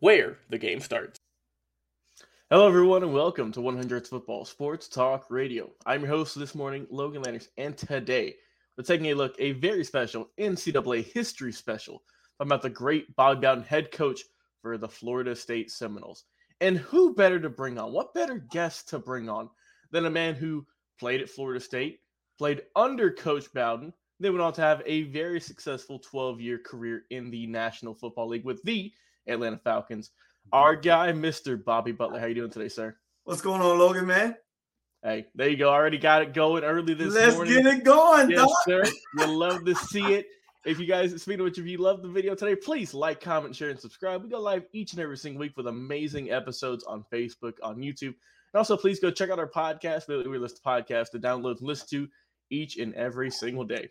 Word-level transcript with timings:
where 0.00 0.38
the 0.48 0.56
game 0.56 0.80
starts. 0.80 1.18
Hello, 2.48 2.66
everyone, 2.66 3.02
and 3.02 3.12
welcome 3.12 3.52
to 3.52 3.60
100 3.60 4.08
Football 4.08 4.46
Sports 4.46 4.88
Talk 4.88 5.26
Radio. 5.28 5.70
I'm 5.84 6.00
your 6.00 6.08
host 6.08 6.38
this 6.38 6.54
morning, 6.54 6.86
Logan 6.90 7.20
Landers, 7.20 7.50
and 7.58 7.76
today 7.76 8.36
we're 8.76 8.84
taking 8.84 9.08
a 9.08 9.14
look 9.14 9.34
a 9.38 9.52
very 9.52 9.84
special 9.84 10.30
NCAA 10.38 11.04
history 11.04 11.52
special 11.52 12.02
about 12.40 12.62
the 12.62 12.70
great 12.70 13.14
Bob 13.14 13.42
Bowden 13.42 13.62
head 13.62 13.92
coach 13.92 14.22
for 14.62 14.78
the 14.78 14.88
Florida 14.88 15.36
State 15.36 15.70
Seminoles. 15.70 16.24
And 16.62 16.78
who 16.78 17.14
better 17.14 17.38
to 17.38 17.50
bring 17.50 17.78
on? 17.78 17.92
What 17.92 18.14
better 18.14 18.38
guest 18.50 18.88
to 18.88 18.98
bring 18.98 19.28
on 19.28 19.50
than 19.90 20.06
a 20.06 20.10
man 20.10 20.34
who 20.34 20.66
played 20.98 21.20
at 21.20 21.28
Florida 21.28 21.60
State, 21.60 22.00
played 22.38 22.62
under 22.74 23.10
Coach 23.10 23.52
Bowden, 23.52 23.92
then 24.18 24.32
went 24.32 24.42
on 24.42 24.54
to 24.54 24.62
have 24.62 24.82
a 24.86 25.02
very 25.04 25.40
successful 25.40 25.98
12 25.98 26.40
year 26.40 26.58
career 26.58 27.04
in 27.10 27.30
the 27.30 27.46
National 27.46 27.94
Football 27.94 28.28
League 28.28 28.46
with 28.46 28.62
the 28.62 28.90
Atlanta 29.26 29.58
Falcons. 29.58 30.08
Mm-hmm. 30.08 30.58
Our 30.58 30.76
guy, 30.76 31.12
Mr. 31.12 31.62
Bobby 31.62 31.92
Butler. 31.92 32.20
How 32.20 32.26
you 32.26 32.34
doing 32.34 32.50
today, 32.50 32.68
sir? 32.68 32.96
What's 33.24 33.42
going 33.42 33.60
on, 33.60 33.78
Logan, 33.78 34.06
man? 34.06 34.36
Hey, 35.02 35.26
there 35.34 35.48
you 35.48 35.56
go. 35.56 35.70
Already 35.70 35.98
got 35.98 36.22
it 36.22 36.34
going 36.34 36.62
early 36.62 36.94
this 36.94 37.14
Let's 37.14 37.34
morning. 37.34 37.54
Let's 37.54 37.66
get 37.66 37.78
it 37.78 37.84
going, 37.84 38.30
yes, 38.30 38.48
sir. 38.66 38.82
You'll 39.18 39.38
love 39.38 39.64
to 39.64 39.74
see 39.74 40.14
it. 40.14 40.26
If 40.66 40.78
you 40.78 40.86
guys, 40.86 41.22
speaking 41.22 41.40
of 41.40 41.44
which, 41.44 41.58
if 41.58 41.64
you 41.66 41.78
love 41.78 42.02
the 42.02 42.08
video 42.08 42.34
today, 42.34 42.54
please 42.54 42.92
like, 42.92 43.18
comment, 43.18 43.56
share, 43.56 43.70
and 43.70 43.80
subscribe. 43.80 44.22
We 44.22 44.28
go 44.28 44.40
live 44.40 44.64
each 44.74 44.92
and 44.92 45.00
every 45.00 45.16
single 45.16 45.40
week 45.40 45.56
with 45.56 45.68
amazing 45.68 46.30
episodes 46.30 46.84
on 46.84 47.04
Facebook, 47.10 47.54
on 47.62 47.78
YouTube. 47.78 48.14
And 48.52 48.58
also, 48.58 48.76
please 48.76 49.00
go 49.00 49.10
check 49.10 49.30
out 49.30 49.38
our 49.38 49.48
podcast, 49.48 50.04
the 50.04 50.28
We 50.28 50.36
List 50.36 50.62
podcast, 50.62 51.12
to 51.12 51.18
download 51.18 51.58
and 51.60 51.66
listen 51.66 51.88
to 51.90 52.08
each 52.50 52.76
and 52.76 52.94
every 52.94 53.30
single 53.30 53.64
day. 53.64 53.88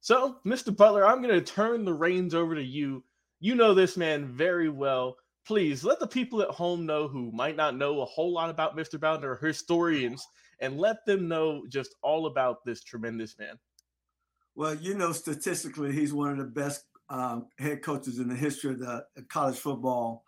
So, 0.00 0.38
Mr. 0.44 0.76
Butler, 0.76 1.06
I'm 1.06 1.22
going 1.22 1.34
to 1.34 1.40
turn 1.40 1.84
the 1.84 1.94
reins 1.94 2.34
over 2.34 2.56
to 2.56 2.62
you 2.62 3.04
you 3.40 3.54
know 3.54 3.74
this 3.74 3.96
man 3.96 4.26
very 4.26 4.68
well. 4.68 5.16
Please 5.46 5.84
let 5.84 6.00
the 6.00 6.06
people 6.06 6.42
at 6.42 6.50
home 6.50 6.84
know 6.84 7.08
who 7.08 7.30
might 7.32 7.56
not 7.56 7.76
know 7.76 8.00
a 8.00 8.04
whole 8.04 8.32
lot 8.32 8.50
about 8.50 8.76
Mr. 8.76 9.00
Bowden 9.00 9.24
or 9.24 9.36
historians 9.36 10.26
and 10.60 10.78
let 10.78 11.06
them 11.06 11.28
know 11.28 11.64
just 11.68 11.94
all 12.02 12.26
about 12.26 12.64
this 12.64 12.82
tremendous 12.82 13.38
man. 13.38 13.58
Well, 14.54 14.74
you 14.74 14.94
know, 14.94 15.12
statistically, 15.12 15.92
he's 15.92 16.12
one 16.12 16.32
of 16.32 16.38
the 16.38 16.44
best 16.44 16.84
um, 17.08 17.46
head 17.58 17.82
coaches 17.82 18.18
in 18.18 18.28
the 18.28 18.34
history 18.34 18.72
of 18.72 18.80
the 18.80 19.04
college 19.28 19.58
football. 19.58 20.24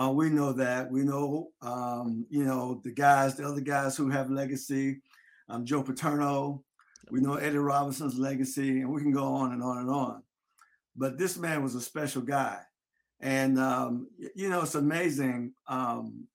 Uh, 0.00 0.10
we 0.10 0.28
know 0.28 0.52
that. 0.52 0.90
We 0.90 1.02
know, 1.02 1.48
um, 1.62 2.26
you 2.30 2.44
know, 2.44 2.80
the 2.84 2.92
guys, 2.92 3.36
the 3.36 3.48
other 3.48 3.60
guys 3.60 3.96
who 3.96 4.08
have 4.10 4.30
legacy. 4.30 5.00
Um, 5.48 5.64
Joe 5.64 5.82
Paterno. 5.82 6.62
We 7.10 7.20
know 7.20 7.34
Eddie 7.34 7.58
Robinson's 7.58 8.18
legacy, 8.18 8.82
and 8.82 8.92
we 8.92 9.00
can 9.00 9.10
go 9.10 9.24
on 9.24 9.52
and 9.52 9.62
on 9.62 9.78
and 9.78 9.90
on 9.90 10.22
but 10.96 11.18
this 11.18 11.36
man 11.36 11.62
was 11.62 11.74
a 11.74 11.80
special 11.80 12.22
guy. 12.22 12.58
And, 13.20 13.58
um, 13.58 14.08
you 14.34 14.48
know, 14.48 14.62
it's 14.62 14.74
amazing. 14.74 15.52
Um, 15.68 16.26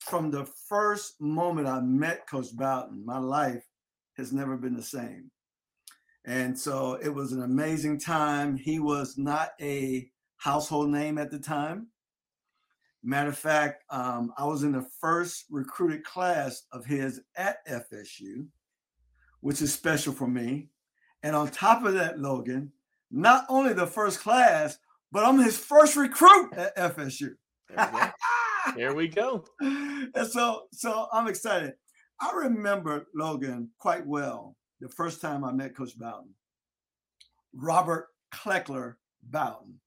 from 0.00 0.30
the 0.30 0.46
first 0.68 1.20
moment 1.20 1.68
I 1.68 1.80
met 1.80 2.28
Coach 2.28 2.54
Bowden, 2.56 3.04
my 3.04 3.18
life 3.18 3.64
has 4.16 4.32
never 4.32 4.56
been 4.56 4.74
the 4.74 4.82
same. 4.82 5.30
And 6.24 6.58
so 6.58 6.98
it 7.02 7.08
was 7.08 7.32
an 7.32 7.42
amazing 7.42 7.98
time. 7.98 8.56
He 8.56 8.78
was 8.78 9.16
not 9.16 9.50
a 9.60 10.10
household 10.36 10.90
name 10.90 11.18
at 11.18 11.30
the 11.30 11.38
time. 11.38 11.88
Matter 13.02 13.30
of 13.30 13.38
fact, 13.38 13.84
um, 13.90 14.32
I 14.36 14.44
was 14.44 14.62
in 14.62 14.72
the 14.72 14.86
first 15.00 15.46
recruited 15.50 16.04
class 16.04 16.64
of 16.72 16.84
his 16.84 17.22
at 17.36 17.66
FSU, 17.66 18.46
which 19.40 19.62
is 19.62 19.72
special 19.72 20.12
for 20.12 20.26
me. 20.26 20.68
And 21.22 21.34
on 21.34 21.48
top 21.48 21.84
of 21.84 21.94
that, 21.94 22.18
Logan, 22.18 22.72
not 23.10 23.44
only 23.48 23.72
the 23.72 23.86
first 23.86 24.20
class, 24.20 24.78
but 25.12 25.24
I'm 25.24 25.38
his 25.38 25.58
first 25.58 25.96
recruit 25.96 26.52
at 26.54 26.76
FSU. 26.76 27.30
There 27.68 27.90
we 27.92 27.98
go. 27.98 28.10
there 28.76 28.94
we 28.94 29.08
go. 29.08 29.44
and 29.60 30.26
so, 30.26 30.62
so 30.72 31.06
I'm 31.12 31.28
excited. 31.28 31.74
I 32.20 32.32
remember 32.34 33.06
Logan 33.14 33.70
quite 33.78 34.06
well 34.06 34.56
the 34.80 34.88
first 34.88 35.20
time 35.20 35.44
I 35.44 35.52
met 35.52 35.76
Coach 35.76 35.98
Bowden, 35.98 36.34
Robert 37.54 38.08
Cleckler 38.32 38.94
Bowden. 39.22 39.80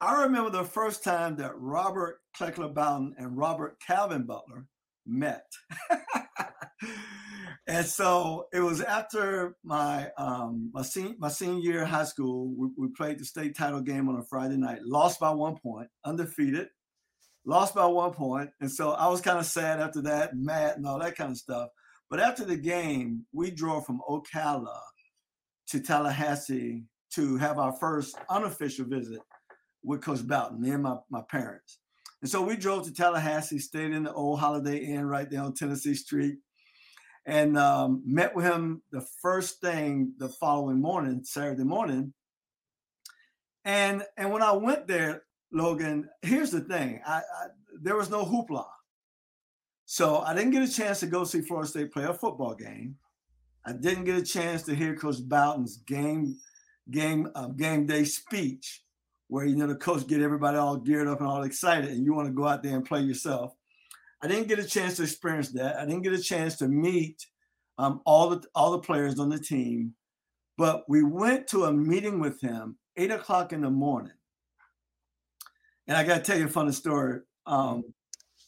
I 0.00 0.22
remember 0.22 0.50
the 0.50 0.64
first 0.64 1.02
time 1.02 1.36
that 1.36 1.56
Robert 1.56 2.20
Cleckler 2.38 2.72
Bowden 2.72 3.14
and 3.18 3.36
Robert 3.36 3.78
Calvin 3.84 4.24
Butler 4.24 4.66
met. 5.06 5.46
and 7.66 7.84
so 7.84 8.46
it 8.52 8.60
was 8.60 8.80
after 8.80 9.56
my 9.64 10.10
um, 10.16 10.70
my, 10.72 10.82
sen- 10.82 11.16
my 11.18 11.28
senior 11.28 11.60
year 11.60 11.82
of 11.82 11.88
high 11.88 12.04
school. 12.04 12.54
We, 12.56 12.68
we, 12.76 12.88
played 12.88 13.18
the 13.18 13.24
state 13.24 13.56
title 13.56 13.80
game 13.80 14.08
on 14.08 14.16
a 14.16 14.22
Friday 14.22 14.56
night, 14.56 14.82
lost 14.84 15.18
by 15.18 15.30
one 15.30 15.56
point, 15.56 15.88
undefeated, 16.04 16.68
lost 17.44 17.74
by 17.74 17.86
one 17.86 18.12
point, 18.12 18.50
and 18.60 18.70
so 18.70 18.92
I 18.92 19.08
was 19.08 19.20
kind 19.20 19.38
of 19.38 19.46
sad 19.46 19.80
after 19.80 20.00
that, 20.02 20.36
mad 20.36 20.76
and 20.76 20.86
all 20.86 21.00
that 21.00 21.16
kind 21.16 21.32
of 21.32 21.38
stuff. 21.38 21.70
But 22.08 22.20
after 22.20 22.44
the 22.44 22.56
game, 22.56 23.26
we 23.32 23.50
drove 23.50 23.84
from 23.84 24.00
Ocala 24.08 24.78
to 25.68 25.80
Tallahassee 25.80 26.84
to 27.14 27.36
have 27.38 27.58
our 27.58 27.72
first 27.72 28.16
unofficial 28.30 28.86
visit 28.86 29.20
with 29.82 30.02
Coach 30.02 30.24
Bowden, 30.24 30.60
me 30.60 30.70
and 30.70 30.84
my, 30.84 30.96
my 31.10 31.22
parents. 31.28 31.78
And 32.22 32.30
so 32.30 32.42
we 32.42 32.56
drove 32.56 32.84
to 32.84 32.92
Tallahassee, 32.92 33.58
stayed 33.58 33.92
in 33.92 34.04
the 34.04 34.12
old 34.12 34.38
Holiday 34.38 34.78
Inn 34.78 35.06
right 35.06 35.28
there 35.28 35.42
on 35.42 35.54
Tennessee 35.54 35.94
Street 35.94 36.36
and 37.26 37.58
um, 37.58 38.02
met 38.06 38.34
with 38.34 38.44
him 38.44 38.80
the 38.92 39.00
first 39.00 39.60
thing 39.60 40.12
the 40.18 40.28
following 40.28 40.80
morning, 40.80 41.22
Saturday 41.24 41.64
morning. 41.64 42.14
And 43.64 44.04
and 44.16 44.32
when 44.32 44.42
I 44.42 44.52
went 44.52 44.86
there, 44.86 45.24
Logan, 45.50 46.08
here's 46.22 46.52
the 46.52 46.60
thing: 46.60 47.00
I, 47.04 47.16
I, 47.16 47.46
there 47.82 47.96
was 47.96 48.10
no 48.10 48.24
hoopla, 48.24 48.64
so 49.84 50.20
I 50.20 50.34
didn't 50.34 50.52
get 50.52 50.62
a 50.62 50.72
chance 50.72 51.00
to 51.00 51.06
go 51.06 51.24
see 51.24 51.40
Florida 51.40 51.68
State 51.68 51.92
play 51.92 52.04
a 52.04 52.14
football 52.14 52.54
game. 52.54 52.96
I 53.64 53.72
didn't 53.72 54.04
get 54.04 54.16
a 54.16 54.22
chance 54.22 54.62
to 54.62 54.74
hear 54.74 54.94
Coach 54.94 55.16
Bowden's 55.20 55.78
game 55.78 56.36
game 56.92 57.28
uh, 57.34 57.48
game 57.48 57.86
day 57.86 58.04
speech, 58.04 58.84
where 59.26 59.44
you 59.44 59.56
know 59.56 59.66
the 59.66 59.74
coach 59.74 60.06
get 60.06 60.20
everybody 60.22 60.58
all 60.58 60.76
geared 60.76 61.08
up 61.08 61.18
and 61.18 61.28
all 61.28 61.42
excited, 61.42 61.90
and 61.90 62.04
you 62.04 62.14
want 62.14 62.28
to 62.28 62.32
go 62.32 62.46
out 62.46 62.62
there 62.62 62.76
and 62.76 62.84
play 62.84 63.00
yourself. 63.00 63.56
I 64.22 64.28
didn't 64.28 64.48
get 64.48 64.58
a 64.58 64.64
chance 64.64 64.96
to 64.96 65.02
experience 65.02 65.50
that. 65.50 65.76
I 65.76 65.84
didn't 65.84 66.02
get 66.02 66.12
a 66.12 66.22
chance 66.22 66.56
to 66.56 66.68
meet 66.68 67.24
um, 67.78 68.00
all 68.06 68.30
the 68.30 68.42
all 68.54 68.72
the 68.72 68.78
players 68.78 69.18
on 69.18 69.28
the 69.28 69.38
team, 69.38 69.94
but 70.56 70.84
we 70.88 71.02
went 71.02 71.46
to 71.48 71.64
a 71.64 71.72
meeting 71.72 72.18
with 72.20 72.40
him 72.40 72.78
eight 72.96 73.10
o'clock 73.10 73.52
in 73.52 73.60
the 73.60 73.70
morning. 73.70 74.12
And 75.86 75.96
I 75.96 76.04
got 76.04 76.16
to 76.16 76.22
tell 76.22 76.38
you 76.38 76.46
a 76.46 76.48
funny 76.48 76.72
story. 76.72 77.20
Um, 77.44 77.84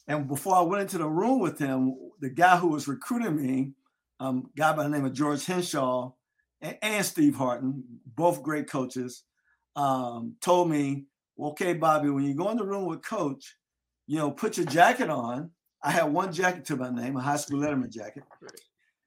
and 0.09 0.27
before 0.27 0.57
I 0.57 0.63
went 0.63 0.83
into 0.83 0.99
the 0.99 1.09
room 1.09 1.39
with 1.39 1.59
him, 1.59 1.95
the 2.21 2.31
guy 2.31 2.57
who 2.57 2.69
was 2.69 2.89
recruiting 2.89 3.37
me, 3.37 3.73
um, 4.19 4.51
guy 4.57 4.73
by 4.73 4.85
the 4.85 4.89
name 4.89 5.05
of 5.05 5.13
George 5.13 5.45
Henshaw 5.45 6.13
and, 6.63 6.79
and 6.81 7.05
Steve 7.05 7.37
Harton, 7.37 7.85
both 8.07 8.43
great 8.43 8.69
coaches, 8.69 9.25
um, 9.77 10.35
told 10.41 10.71
me, 10.71 11.05
"Okay, 11.39 11.75
Bobby, 11.75 12.09
when 12.09 12.25
you 12.25 12.35
go 12.35 12.51
in 12.51 12.57
the 12.57 12.65
room 12.65 12.87
with 12.87 13.03
Coach, 13.03 13.55
you 14.07 14.17
know, 14.17 14.31
put 14.31 14.57
your 14.57 14.67
jacket 14.67 15.11
on 15.11 15.51
I 15.83 15.91
had 15.91 16.05
one 16.05 16.33
jacket 16.33 16.65
to 16.67 16.77
my 16.77 16.91
name, 16.91 17.17
a 17.17 17.21
high 17.21 17.37
school 17.37 17.61
letterman 17.61 17.93
jacket. 17.93 18.25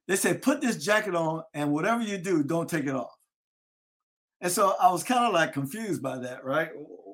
they 0.07 0.15
said, 0.15 0.41
put 0.41 0.61
this 0.61 0.83
jacket 0.83 1.15
on 1.15 1.43
and 1.53 1.71
whatever 1.71 2.01
you 2.01 2.17
do, 2.17 2.43
don't 2.43 2.69
take 2.69 2.85
it 2.85 2.95
off. 2.95 3.15
And 4.39 4.51
so 4.51 4.75
I 4.81 4.91
was 4.91 5.03
kind 5.03 5.25
of 5.25 5.33
like 5.33 5.53
confused 5.53 6.01
by 6.01 6.17
that, 6.19 6.43
right? 6.43 6.69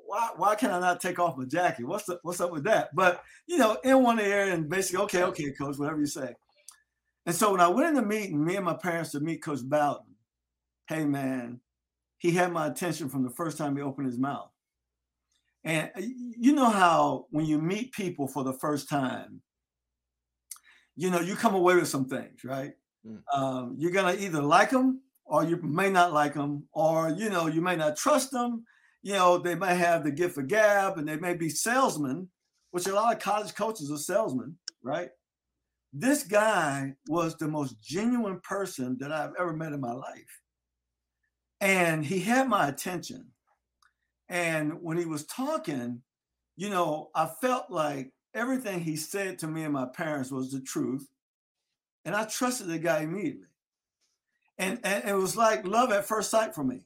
Why, 0.07 0.29
why 0.37 0.55
can 0.55 0.71
I 0.71 0.79
not 0.79 1.01
take 1.01 1.19
off 1.19 1.37
my 1.37 1.45
jacket? 1.45 1.85
What's 1.85 2.05
the, 2.05 2.19
what's 2.21 2.39
up 2.39 2.51
with 2.51 2.63
that? 2.63 2.95
But 2.95 3.21
you 3.47 3.57
know, 3.57 3.77
in 3.83 4.01
one 4.03 4.19
ear 4.19 4.51
and 4.51 4.69
basically, 4.69 5.03
okay, 5.05 5.23
okay, 5.23 5.51
coach, 5.51 5.77
whatever 5.77 5.99
you 5.99 6.05
say. 6.05 6.33
And 7.25 7.35
so 7.35 7.51
when 7.51 7.59
I 7.59 7.67
went 7.67 7.89
in 7.89 7.95
the 7.95 8.01
meeting, 8.01 8.43
me 8.43 8.55
and 8.55 8.63
my 8.63 8.75
parents 8.75 9.11
to 9.11 9.19
meet 9.19 9.43
Coach 9.43 9.59
Bowden, 9.61 10.15
hey 10.87 11.03
man, 11.03 11.59
he 12.19 12.31
had 12.31 12.53
my 12.53 12.67
attention 12.67 13.09
from 13.09 13.23
the 13.23 13.29
first 13.29 13.57
time 13.57 13.75
he 13.75 13.81
opened 13.81 14.07
his 14.07 14.17
mouth. 14.17 14.49
And 15.65 15.91
you 15.97 16.53
know 16.53 16.69
how 16.69 17.25
when 17.31 17.45
you 17.45 17.59
meet 17.59 17.91
people 17.91 18.27
for 18.27 18.45
the 18.45 18.53
first 18.53 18.87
time, 18.87 19.41
you 20.97 21.09
know, 21.09 21.21
you 21.21 21.35
come 21.35 21.55
away 21.55 21.75
with 21.75 21.87
some 21.87 22.05
things, 22.05 22.43
right? 22.43 22.73
Mm. 23.05 23.21
Um, 23.33 23.75
you're 23.77 23.91
gonna 23.91 24.15
either 24.19 24.41
like 24.41 24.71
them 24.71 25.01
or 25.27 25.43
you 25.43 25.57
may 25.61 25.89
not 25.89 26.13
like 26.13 26.33
them, 26.33 26.63
or 26.71 27.09
you 27.09 27.29
know, 27.29 27.47
you 27.47 27.61
may 27.61 27.75
not 27.75 27.97
trust 27.97 28.31
them. 28.31 28.63
You 29.03 29.13
know, 29.13 29.37
they 29.37 29.55
may 29.55 29.75
have 29.75 30.03
the 30.03 30.11
gift 30.11 30.37
of 30.37 30.47
gab 30.47 30.97
and 30.97 31.07
they 31.07 31.17
may 31.17 31.33
be 31.33 31.49
salesmen, 31.49 32.29
which 32.71 32.87
a 32.87 32.93
lot 32.93 33.13
of 33.13 33.21
college 33.21 33.53
coaches 33.53 33.91
are 33.91 33.97
salesmen, 33.97 34.57
right? 34.81 35.09
This 35.93 36.23
guy 36.23 36.93
was 37.07 37.35
the 37.35 37.47
most 37.47 37.81
genuine 37.81 38.39
person 38.41 38.97
that 38.99 39.11
I've 39.11 39.33
ever 39.39 39.53
met 39.53 39.73
in 39.73 39.81
my 39.81 39.93
life. 39.93 40.41
And 41.59 42.05
he 42.05 42.19
had 42.19 42.47
my 42.47 42.67
attention. 42.67 43.27
And 44.29 44.81
when 44.81 44.97
he 44.97 45.05
was 45.05 45.25
talking, 45.25 46.01
you 46.55 46.69
know, 46.69 47.09
I 47.15 47.29
felt 47.41 47.69
like 47.69 48.11
everything 48.37 48.79
he 48.79 48.95
said 48.95 49.39
to 49.39 49.47
me 49.47 49.63
and 49.63 49.73
my 49.73 49.85
parents 49.85 50.31
was 50.31 50.51
the 50.51 50.61
truth. 50.61 51.07
And 52.05 52.15
I 52.15 52.25
trusted 52.25 52.67
the 52.67 52.79
guy 52.79 53.01
immediately. 53.01 53.47
And, 54.57 54.79
and 54.83 55.03
it 55.05 55.13
was 55.13 55.35
like 55.35 55.67
love 55.67 55.91
at 55.91 56.05
first 56.05 56.31
sight 56.31 56.55
for 56.55 56.63
me 56.63 56.81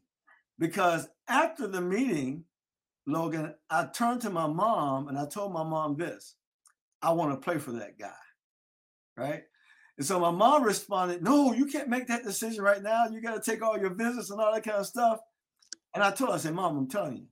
because 0.57 1.07
after 1.27 1.67
the 1.67 1.81
meeting, 1.81 2.45
Logan, 3.05 3.53
I 3.69 3.85
turned 3.85 4.21
to 4.21 4.29
my 4.29 4.47
mom 4.47 5.07
and 5.07 5.17
I 5.17 5.25
told 5.25 5.53
my 5.53 5.63
mom 5.63 5.97
this 5.97 6.35
I 7.01 7.11
want 7.11 7.31
to 7.31 7.43
play 7.43 7.59
for 7.59 7.71
that 7.73 7.97
guy. 7.99 8.11
Right. 9.15 9.43
And 9.97 10.05
so 10.05 10.19
my 10.19 10.31
mom 10.31 10.63
responded, 10.63 11.21
No, 11.21 11.53
you 11.53 11.65
can't 11.65 11.89
make 11.89 12.07
that 12.07 12.23
decision 12.23 12.63
right 12.63 12.81
now. 12.81 13.07
You 13.07 13.21
got 13.21 13.41
to 13.41 13.51
take 13.51 13.61
all 13.61 13.77
your 13.77 13.93
visits 13.93 14.31
and 14.31 14.41
all 14.41 14.53
that 14.53 14.63
kind 14.63 14.77
of 14.77 14.87
stuff. 14.87 15.19
And 15.93 16.03
I 16.03 16.11
told 16.11 16.31
her, 16.31 16.35
I 16.35 16.39
said, 16.39 16.53
Mom, 16.53 16.77
I'm 16.77 16.89
telling 16.89 17.17
you, 17.17 17.27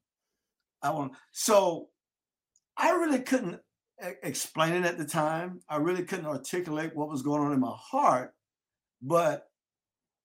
I 0.81 0.92
want. 0.92 1.13
So 1.31 1.89
I 2.77 2.92
really 2.92 3.19
couldn't 3.19 3.60
explain 4.24 4.74
it 4.74 4.86
at 4.86 4.98
the 4.98 5.06
time. 5.06 5.62
I 5.69 5.78
really 5.78 6.04
couldn't 6.04 6.25
articulate 6.25 6.96
what 6.96 7.10
was 7.10 7.22
going 7.22 7.42
on 7.42 7.54
in 7.54 7.60
my 7.60 7.75
heart, 7.75 8.34
but 9.01 9.50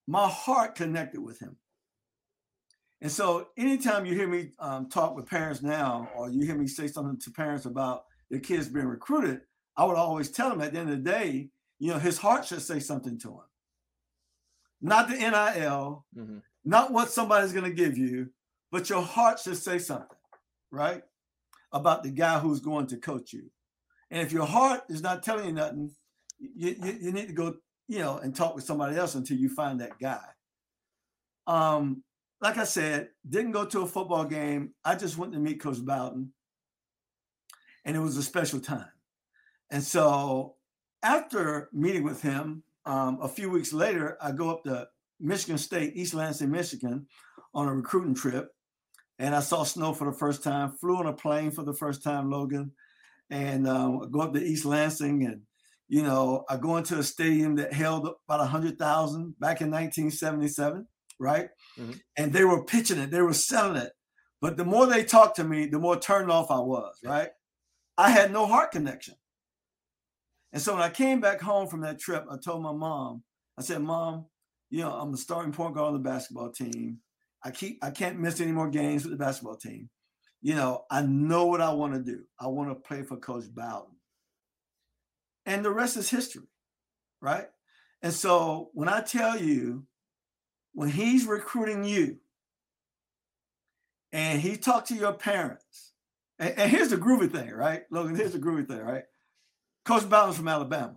my 0.07 0.29
heart 0.29 0.75
connected 0.75 1.21
with 1.21 1.41
him. 1.41 1.57
And 3.01 3.11
so, 3.11 3.49
anytime 3.57 4.07
you 4.07 4.15
hear 4.15 4.29
me 4.29 4.53
um, 4.59 4.89
talk 4.89 5.15
with 5.15 5.27
parents 5.27 5.63
now, 5.63 6.09
or 6.17 6.31
you 6.31 6.47
hear 6.47 6.57
me 6.57 6.67
say 6.67 6.87
something 6.87 7.19
to 7.21 7.31
parents 7.31 7.67
about 7.67 8.05
their 8.31 8.41
kids 8.41 8.69
being 8.69 8.87
recruited, 8.87 9.43
I 9.77 9.85
would 9.85 9.97
always 9.97 10.31
tell 10.31 10.49
them 10.49 10.61
at 10.61 10.73
the 10.73 10.79
end 10.79 10.91
of 10.91 11.05
the 11.05 11.11
day, 11.11 11.51
you 11.79 11.91
know, 11.91 11.99
his 11.99 12.19
heart 12.19 12.47
should 12.47 12.63
say 12.63 12.79
something 12.79 13.19
to 13.21 13.29
him. 13.29 13.45
Not 14.81 15.09
the 15.09 15.17
NIL, 15.17 16.07
mm-hmm. 16.17 16.39
not 16.65 16.93
what 16.93 17.11
somebody's 17.11 17.53
going 17.53 17.69
to 17.69 17.77
give 17.77 17.99
you, 17.99 18.31
but 18.71 18.89
your 18.89 19.03
heart 19.03 19.39
should 19.39 19.57
say 19.57 19.79
something, 19.79 20.17
right? 20.71 21.03
About 21.73 22.03
the 22.05 22.11
guy 22.11 22.39
who's 22.39 22.61
going 22.61 22.87
to 22.89 22.97
coach 22.97 23.33
you. 23.33 23.51
And 24.15 24.23
if 24.23 24.31
your 24.31 24.47
heart 24.47 24.83
is 24.89 25.03
not 25.03 25.25
telling 25.25 25.47
you 25.47 25.53
nothing, 25.53 25.91
you, 26.39 26.77
you, 26.81 26.99
you 27.01 27.13
need 27.13 27.27
to 27.27 27.33
go, 27.33 27.57
you 27.89 27.99
know, 27.99 28.19
and 28.19 28.33
talk 28.33 28.55
with 28.55 28.63
somebody 28.63 28.97
else 28.97 29.17
until 29.17 29.37
you 29.37 29.49
find 29.49 29.81
that 29.81 29.99
guy. 29.99 30.23
Um, 31.49 32.05
like 32.41 32.57
I 32.57 32.63
said, 32.63 33.09
didn't 33.29 33.51
go 33.51 33.65
to 33.65 33.81
a 33.81 33.87
football 33.89 34.25
game. 34.25 34.73
I 34.85 34.95
just 34.95 35.19
went 35.19 35.33
to 35.33 35.41
meet 35.41 35.61
Coach 35.61 35.85
Bowden, 35.85 36.33
and 37.85 37.97
it 37.97 37.99
was 37.99 38.17
a 38.17 38.23
special 38.23 38.61
time. 38.61 38.87
And 39.73 39.83
so 39.83 40.55
after 41.03 41.69
meeting 41.73 42.05
with 42.05 42.23
him, 42.23 42.63
um, 42.87 43.19
a 43.21 43.27
few 43.27 43.51
weeks 43.51 43.73
later, 43.73 44.17
I 44.23 44.31
go 44.31 44.49
up 44.49 44.63
to 44.63 44.87
Michigan 45.19 45.59
State, 45.59 45.97
East 45.97 46.15
Lansing, 46.15 46.53
Michigan, 46.53 47.09
on 47.53 47.67
a 47.67 47.75
recruiting 47.75 48.15
trip. 48.15 48.53
And 49.19 49.35
I 49.35 49.41
saw 49.41 49.65
snow 49.65 49.93
for 49.93 50.05
the 50.09 50.17
first 50.17 50.45
time, 50.45 50.71
flew 50.71 50.99
on 50.99 51.09
a 51.09 51.13
plane 51.13 51.51
for 51.51 51.65
the 51.65 51.75
first 51.75 52.05
time, 52.05 52.31
Logan, 52.31 52.71
and 53.31 53.67
um, 53.69 54.11
go 54.11 54.21
up 54.21 54.35
to 54.35 54.43
East 54.43 54.65
Lansing. 54.65 55.25
And, 55.25 55.43
you 55.89 56.03
know, 56.03 56.45
I 56.49 56.57
go 56.57 56.77
into 56.77 56.99
a 56.99 57.03
stadium 57.03 57.57
that 57.57 57.73
held 57.73 58.09
about 58.29 58.41
a 58.41 58.51
100,000 58.51 59.35
back 59.39 59.61
in 59.61 59.71
1977, 59.71 60.87
right? 61.19 61.49
Mm-hmm. 61.79 61.93
And 62.17 62.33
they 62.33 62.45
were 62.45 62.65
pitching 62.65 62.99
it, 62.99 63.11
they 63.11 63.23
were 63.23 63.35
selling 63.35 63.77
it. 63.77 63.93
But 64.41 64.57
the 64.57 64.65
more 64.65 64.87
they 64.87 65.05
talked 65.05 65.37
to 65.37 65.45
me, 65.45 65.67
the 65.67 65.79
more 65.79 65.99
turned 65.99 66.31
off 66.31 66.51
I 66.51 66.59
was, 66.59 66.99
right? 67.05 67.31
I 67.97 68.11
had 68.11 68.33
no 68.33 68.47
heart 68.47 68.73
connection. 68.73 69.15
And 70.53 70.63
so 70.63 70.75
when 70.75 70.83
I 70.83 70.91
came 70.91 71.21
back 71.21 71.41
home 71.41 71.67
from 71.67 71.81
that 71.81 71.99
trip, 71.99 72.25
I 72.31 72.37
told 72.37 72.63
my 72.63 72.73
mom, 72.73 73.23
I 73.59 73.63
said, 73.63 73.83
Mom, 73.83 74.27
you 74.71 74.81
know, 74.81 74.93
I'm 74.93 75.13
the 75.13 75.19
starting 75.19 75.53
point 75.53 75.75
guard 75.75 75.89
on 75.89 75.93
the 75.95 75.99
basketball 75.99 76.51
team. 76.51 76.99
I 77.45 77.51
keep 77.51 77.79
I 77.83 77.91
can't 77.91 78.21
miss 78.21 78.41
any 78.41 78.53
more 78.53 78.69
games 78.71 79.05
with 79.05 79.13
the 79.13 79.25
basketball 79.25 79.57
team. 79.57 79.91
You 80.45 80.55
know, 80.55 80.85
I 80.91 81.01
know 81.01 81.47
what 81.47 81.63
I 81.63 81.73
want 81.73 81.95
to 81.95 82.01
do. 82.01 82.23
I 82.39 82.49
want 82.49 82.69
to 82.69 82.75
play 82.75 83.03
for 83.03 83.17
Coach 83.17 83.45
Bowden. 83.53 83.97
And 85.47 85.65
the 85.65 85.71
rest 85.71 85.97
is 85.97 86.11
history, 86.11 86.43
right? 87.23 87.47
And 88.03 88.13
so 88.13 88.69
when 88.75 88.87
I 88.87 89.01
tell 89.01 89.41
you, 89.41 89.87
when 90.75 90.91
he's 90.91 91.25
recruiting 91.25 91.83
you 91.83 92.19
and 94.13 94.39
he 94.39 94.59
talked 94.59 94.89
to 94.89 94.95
your 94.95 95.15
parents, 95.15 95.95
and, 96.39 96.53
and 96.59 96.71
here's 96.71 96.91
the 96.91 96.99
groovy 96.99 97.33
thing, 97.33 97.51
right? 97.51 97.85
Logan, 97.91 98.15
here's 98.15 98.35
the 98.35 98.39
groovy 98.39 98.69
thing, 98.69 98.81
right? 98.81 99.05
Coach 99.87 100.07
Bowden's 100.11 100.37
from 100.37 100.49
Alabama. 100.49 100.97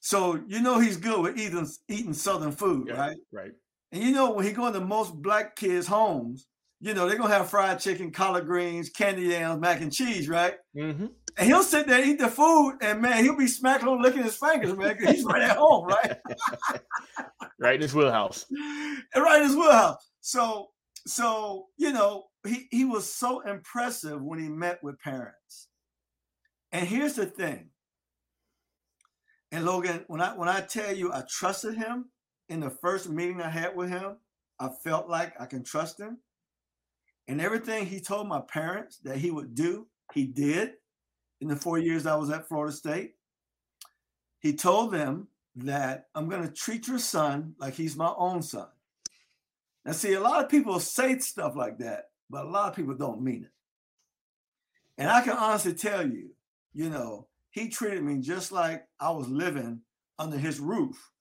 So 0.00 0.40
you 0.48 0.60
know 0.60 0.80
he's 0.80 0.96
good 0.96 1.20
with 1.20 1.38
eating 1.38 1.68
eating 1.86 2.14
southern 2.14 2.50
food, 2.50 2.88
yeah, 2.88 2.98
right? 2.98 3.16
Right. 3.30 3.52
And 3.92 4.02
you 4.02 4.10
know 4.10 4.32
when 4.32 4.46
he 4.46 4.52
go 4.52 4.66
into 4.66 4.80
most 4.80 5.14
black 5.14 5.54
kids' 5.54 5.86
homes, 5.86 6.48
you 6.80 6.94
know 6.94 7.06
they're 7.06 7.18
gonna 7.18 7.32
have 7.32 7.50
fried 7.50 7.78
chicken, 7.78 8.10
collard 8.10 8.46
greens, 8.46 8.88
candy 8.88 9.24
yams, 9.24 9.60
mac 9.60 9.80
and 9.80 9.92
cheese, 9.92 10.28
right? 10.28 10.54
Mm-hmm. 10.74 11.06
And 11.36 11.46
he'll 11.46 11.62
sit 11.62 11.86
there 11.86 12.04
eat 12.04 12.18
the 12.18 12.28
food, 12.28 12.78
and 12.80 13.02
man, 13.02 13.22
he'll 13.22 13.36
be 13.36 13.46
smacking 13.46 13.88
on 13.88 14.02
licking 14.02 14.22
his 14.22 14.36
fingers, 14.36 14.76
man. 14.76 14.96
He's 14.98 15.24
right 15.24 15.42
at 15.42 15.56
home, 15.56 15.86
right? 15.86 16.18
right 17.60 17.74
in 17.74 17.82
his 17.82 17.94
wheelhouse. 17.94 18.46
Right 19.16 19.42
in 19.42 19.48
his 19.48 19.56
wheelhouse. 19.56 20.08
So, 20.20 20.68
so 21.06 21.66
you 21.76 21.92
know, 21.92 22.26
he 22.46 22.68
he 22.70 22.84
was 22.84 23.12
so 23.12 23.40
impressive 23.40 24.22
when 24.22 24.38
he 24.38 24.48
met 24.48 24.82
with 24.82 25.00
parents. 25.00 25.68
And 26.72 26.86
here's 26.86 27.14
the 27.14 27.26
thing. 27.26 27.70
And 29.52 29.64
Logan, 29.64 30.04
when 30.06 30.20
I 30.20 30.36
when 30.36 30.48
I 30.48 30.60
tell 30.60 30.94
you 30.94 31.12
I 31.12 31.24
trusted 31.28 31.76
him 31.76 32.10
in 32.48 32.60
the 32.60 32.70
first 32.70 33.08
meeting 33.08 33.40
I 33.40 33.50
had 33.50 33.76
with 33.76 33.90
him, 33.90 34.16
I 34.58 34.68
felt 34.68 35.08
like 35.08 35.34
I 35.40 35.46
can 35.46 35.64
trust 35.64 35.98
him. 35.98 36.18
And 37.30 37.40
everything 37.40 37.86
he 37.86 38.00
told 38.00 38.26
my 38.26 38.40
parents 38.40 38.98
that 39.04 39.18
he 39.18 39.30
would 39.30 39.54
do, 39.54 39.86
he 40.12 40.24
did 40.24 40.72
in 41.40 41.46
the 41.46 41.54
four 41.54 41.78
years 41.78 42.04
I 42.04 42.16
was 42.16 42.28
at 42.28 42.48
Florida 42.48 42.72
State. 42.72 43.12
He 44.40 44.52
told 44.52 44.92
them 44.92 45.28
that 45.54 46.08
I'm 46.16 46.28
going 46.28 46.42
to 46.42 46.52
treat 46.52 46.88
your 46.88 46.98
son 46.98 47.54
like 47.56 47.74
he's 47.74 47.94
my 47.94 48.12
own 48.16 48.42
son. 48.42 48.66
Now, 49.84 49.92
see, 49.92 50.14
a 50.14 50.20
lot 50.20 50.42
of 50.42 50.50
people 50.50 50.80
say 50.80 51.20
stuff 51.20 51.54
like 51.54 51.78
that, 51.78 52.06
but 52.28 52.46
a 52.46 52.50
lot 52.50 52.68
of 52.68 52.74
people 52.74 52.94
don't 52.94 53.22
mean 53.22 53.44
it. 53.44 53.52
And 54.98 55.08
I 55.08 55.20
can 55.20 55.36
honestly 55.36 55.74
tell 55.74 56.04
you, 56.04 56.30
you 56.74 56.90
know, 56.90 57.28
he 57.52 57.68
treated 57.68 58.02
me 58.02 58.18
just 58.18 58.50
like 58.50 58.88
I 58.98 59.12
was 59.12 59.28
living 59.28 59.82
under 60.18 60.36
his 60.36 60.58
roof. 60.58 61.12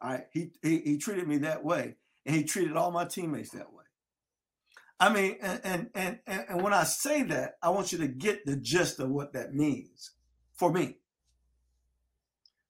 All 0.00 0.12
right. 0.12 0.24
He, 0.32 0.52
he, 0.62 0.78
he 0.78 0.96
treated 0.96 1.28
me 1.28 1.36
that 1.38 1.62
way. 1.62 1.96
And 2.24 2.34
he 2.34 2.42
treated 2.42 2.74
all 2.74 2.90
my 2.90 3.04
teammates 3.04 3.50
that 3.50 3.70
way. 3.70 3.81
I 5.00 5.12
mean, 5.12 5.36
and, 5.42 5.60
and 5.64 5.90
and 5.94 6.18
and 6.26 6.62
when 6.62 6.72
I 6.72 6.84
say 6.84 7.22
that, 7.24 7.54
I 7.62 7.70
want 7.70 7.92
you 7.92 7.98
to 7.98 8.08
get 8.08 8.46
the 8.46 8.56
gist 8.56 9.00
of 9.00 9.10
what 9.10 9.32
that 9.32 9.54
means 9.54 10.12
for 10.54 10.72
me. 10.72 10.96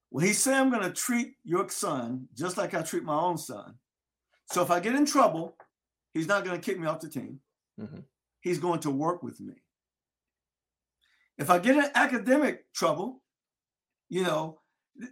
When 0.09 0.27
he 0.27 0.33
said, 0.33 0.55
I'm 0.55 0.71
going 0.71 0.83
to 0.83 0.93
treat 0.93 1.37
your 1.45 1.69
son 1.69 2.29
just 2.35 2.57
like 2.57 2.75
I 2.75 2.83
treat 2.83 3.03
my 3.03 3.19
own 3.19 3.39
son. 3.39 3.75
So 4.51 4.63
if 4.63 4.71
I 4.71 4.81
get 4.81 4.95
in 4.95 5.07
trouble, 5.07 5.57
he's 6.13 6.29
not 6.29 6.45
going 6.45 6.61
to 6.61 6.65
kick 6.65 6.79
me 6.79 6.87
off 6.87 7.01
the 7.01 7.09
team. 7.09 7.41
Mm-hmm. 7.81 8.01
He's 8.41 8.59
going 8.59 8.81
to 8.81 8.91
work 8.91 9.23
with 9.23 9.41
me. 9.41 9.55
If 11.39 11.49
I 11.49 11.59
get 11.59 11.77
in 11.77 11.91
academic 11.95 12.71
trouble, 12.75 13.23
you 14.11 14.23
know, 14.23 14.61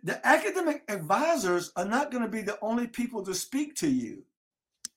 the 0.02 0.24
academic 0.26 0.82
advisors 0.88 1.72
are 1.76 1.86
not 1.86 2.10
going 2.10 2.22
to 2.22 2.28
be 2.28 2.42
the 2.42 2.58
only 2.60 2.86
people 2.86 3.24
to 3.24 3.34
speak 3.34 3.76
to 3.76 3.88
you. 3.88 4.24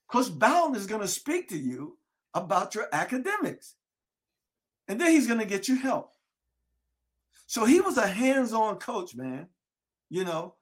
Coach 0.10 0.38
Bowden 0.38 0.75
is 0.75 0.86
going 0.86 1.01
to 1.01 1.08
speak 1.08 1.48
to 1.50 1.58
you 1.58 1.98
about 2.34 2.75
your 2.75 2.88
academics. 2.92 3.75
And 4.88 5.00
then 5.00 5.12
he's 5.12 5.28
going 5.28 5.40
to 5.40 5.46
get 5.46 5.68
you 5.68 5.75
help. 5.75 6.12
So 7.48 7.66
he 7.66 7.82
was 7.82 7.98
a 7.98 8.08
hands-on 8.08 8.78
coach, 8.78 9.16
man. 9.16 9.48
You 10.10 10.25
know, 10.25 10.56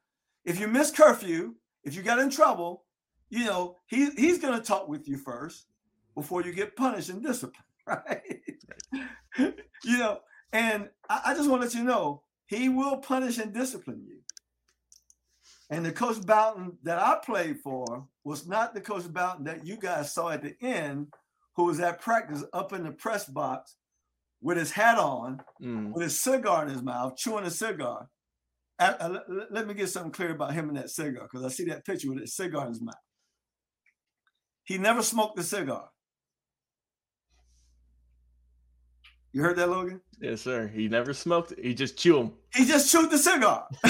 if 0.46 0.60
you 0.60 0.68
miss 0.68 0.92
curfew, 0.92 1.56
if 1.84 1.96
you 1.96 2.02
got 2.02 2.20
in 2.20 2.30
trouble, 2.30 2.86
you 3.30 3.46
know, 3.46 3.78
he, 3.88 4.10
he's 4.12 4.40
going 4.40 4.60
to 4.60 4.66
talk 4.66 4.88
with 4.88 5.08
you 5.08 5.18
first 5.18 5.68
before 6.16 6.44
you 6.44 6.52
get 6.52 6.76
punished 6.76 7.10
and 7.10 7.24
disciplined, 7.24 7.56
right? 7.88 8.42
you 9.38 9.98
know, 9.98 10.20
and 10.54 10.90
I, 11.10 11.22
I 11.28 11.34
just 11.34 11.50
want 11.50 11.62
to 11.62 11.68
let 11.68 11.76
you 11.76 11.84
know, 11.84 12.24
he 12.46 12.70
will 12.70 12.98
punish 12.98 13.38
and 13.38 13.54
discipline 13.54 14.04
you. 14.06 14.18
And 15.70 15.86
the 15.86 15.94
Coach 15.94 16.22
Bowden 16.22 16.78
that 16.84 17.00
I 17.00 17.18
played 17.24 17.60
for 17.62 18.06
was 18.26 18.46
not 18.46 18.74
the 18.74 18.82
Coach 18.82 19.08
Bowden 19.08 19.46
that 19.46 19.66
you 19.66 19.78
guys 19.78 20.14
saw 20.14 20.30
at 20.30 20.44
the 20.44 20.56
end, 20.62 21.08
who 21.56 21.66
was 21.66 21.80
at 21.80 22.02
practice 22.02 22.44
up 22.54 22.74
in 22.74 22.84
the 22.84 22.92
press 22.92 23.26
box 23.26 23.76
with 24.42 24.58
his 24.58 24.72
hat 24.72 24.98
on, 24.98 25.42
mm. 25.62 25.92
with 25.92 26.04
his 26.04 26.20
cigar 26.20 26.64
in 26.64 26.70
his 26.70 26.82
mouth, 26.82 27.16
chewing 27.16 27.46
a 27.46 27.52
cigar. 27.52 28.10
I, 28.80 28.96
I, 29.00 29.18
let 29.52 29.68
me 29.68 29.74
get 29.76 29.90
something 29.90 30.12
clear 30.12 30.32
about 30.32 30.54
him 30.54 30.70
and 30.70 30.78
that 30.78 30.90
cigar, 30.90 31.24
because 31.24 31.46
I 31.46 31.50
see 31.50 31.66
that 31.66 31.86
picture 31.86 32.10
with 32.10 32.20
his 32.20 32.36
cigar 32.36 32.64
in 32.64 32.70
his 32.70 32.82
mouth. 32.82 32.96
He 34.64 34.78
never 34.78 35.04
smoked 35.04 35.38
a 35.40 35.44
cigar. 35.44 35.90
You 39.34 39.42
heard 39.42 39.58
that, 39.58 39.70
Logan? 39.70 40.02
Yes, 40.20 40.42
sir. 40.42 40.68
He 40.68 40.88
never 40.88 41.14
smoked. 41.14 41.54
It. 41.54 41.64
He 41.64 41.74
just 41.74 41.98
chewed 41.98 42.18
them. 42.18 42.34
He 42.54 42.66
just 42.66 42.92
chewed 42.92 43.10
the 43.12 43.18
cigar. 43.18 43.68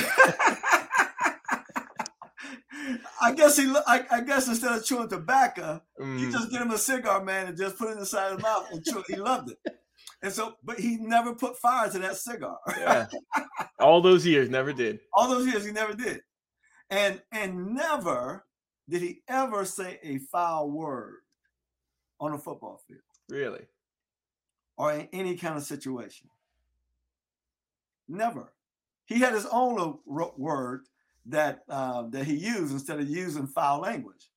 I 3.22 3.34
guess 3.34 3.58
he. 3.58 3.72
I, 3.88 4.06
I, 4.10 4.22
guess 4.22 4.48
instead 4.48 4.72
of 4.72 4.84
chewing 4.84 5.08
tobacco, 5.08 5.82
mm. 6.00 6.20
he 6.20 6.32
just 6.32 6.52
get 6.52 6.62
him 6.62 6.72
a 6.72 6.78
cigar, 6.78 7.24
man, 7.24 7.48
and 7.48 7.58
just 7.58 7.78
put 7.78 7.90
it 7.90 7.98
inside 7.98 8.34
his 8.34 8.42
mouth 8.42 8.68
and 8.72 8.84
chew. 8.84 9.04
He 9.08 9.16
loved 9.16 9.52
it. 9.52 9.58
And 10.24 10.32
so, 10.32 10.56
but 10.64 10.80
he 10.80 10.98
never 10.98 11.34
put 11.34 11.58
fire 11.58 11.90
to 11.90 12.00
that 12.00 12.18
cigar. 12.18 12.58
yeah. 12.78 13.08
All 13.80 14.02
those 14.02 14.26
years, 14.26 14.50
never 14.50 14.74
did. 14.74 15.00
All 15.14 15.30
those 15.30 15.48
years, 15.48 15.66
he 15.66 15.72
never 15.72 15.94
did. 15.94 16.22
And 16.90 17.22
and 17.32 17.74
never 17.74 18.46
did 18.90 19.02
he 19.02 19.22
ever 19.28 19.66
say 19.66 20.00
a 20.04 20.18
foul 20.18 20.70
word 20.70 21.22
on 22.20 22.34
a 22.34 22.38
football 22.38 22.82
field. 22.88 23.02
Really? 23.30 23.66
Or 24.78 24.94
in 24.94 25.08
any 25.14 25.38
kind 25.38 25.58
of 25.58 25.64
situation. 25.64 26.30
Never. 28.08 28.54
He 29.06 29.20
had 29.20 29.34
his 29.34 29.48
own 29.52 30.00
word 30.06 30.82
that 31.26 31.64
uh, 31.70 32.04
that 32.10 32.26
he 32.26 32.36
used 32.36 32.74
instead 32.74 33.00
of 33.00 33.10
using 33.10 33.48
foul 33.48 33.82
language, 33.82 34.30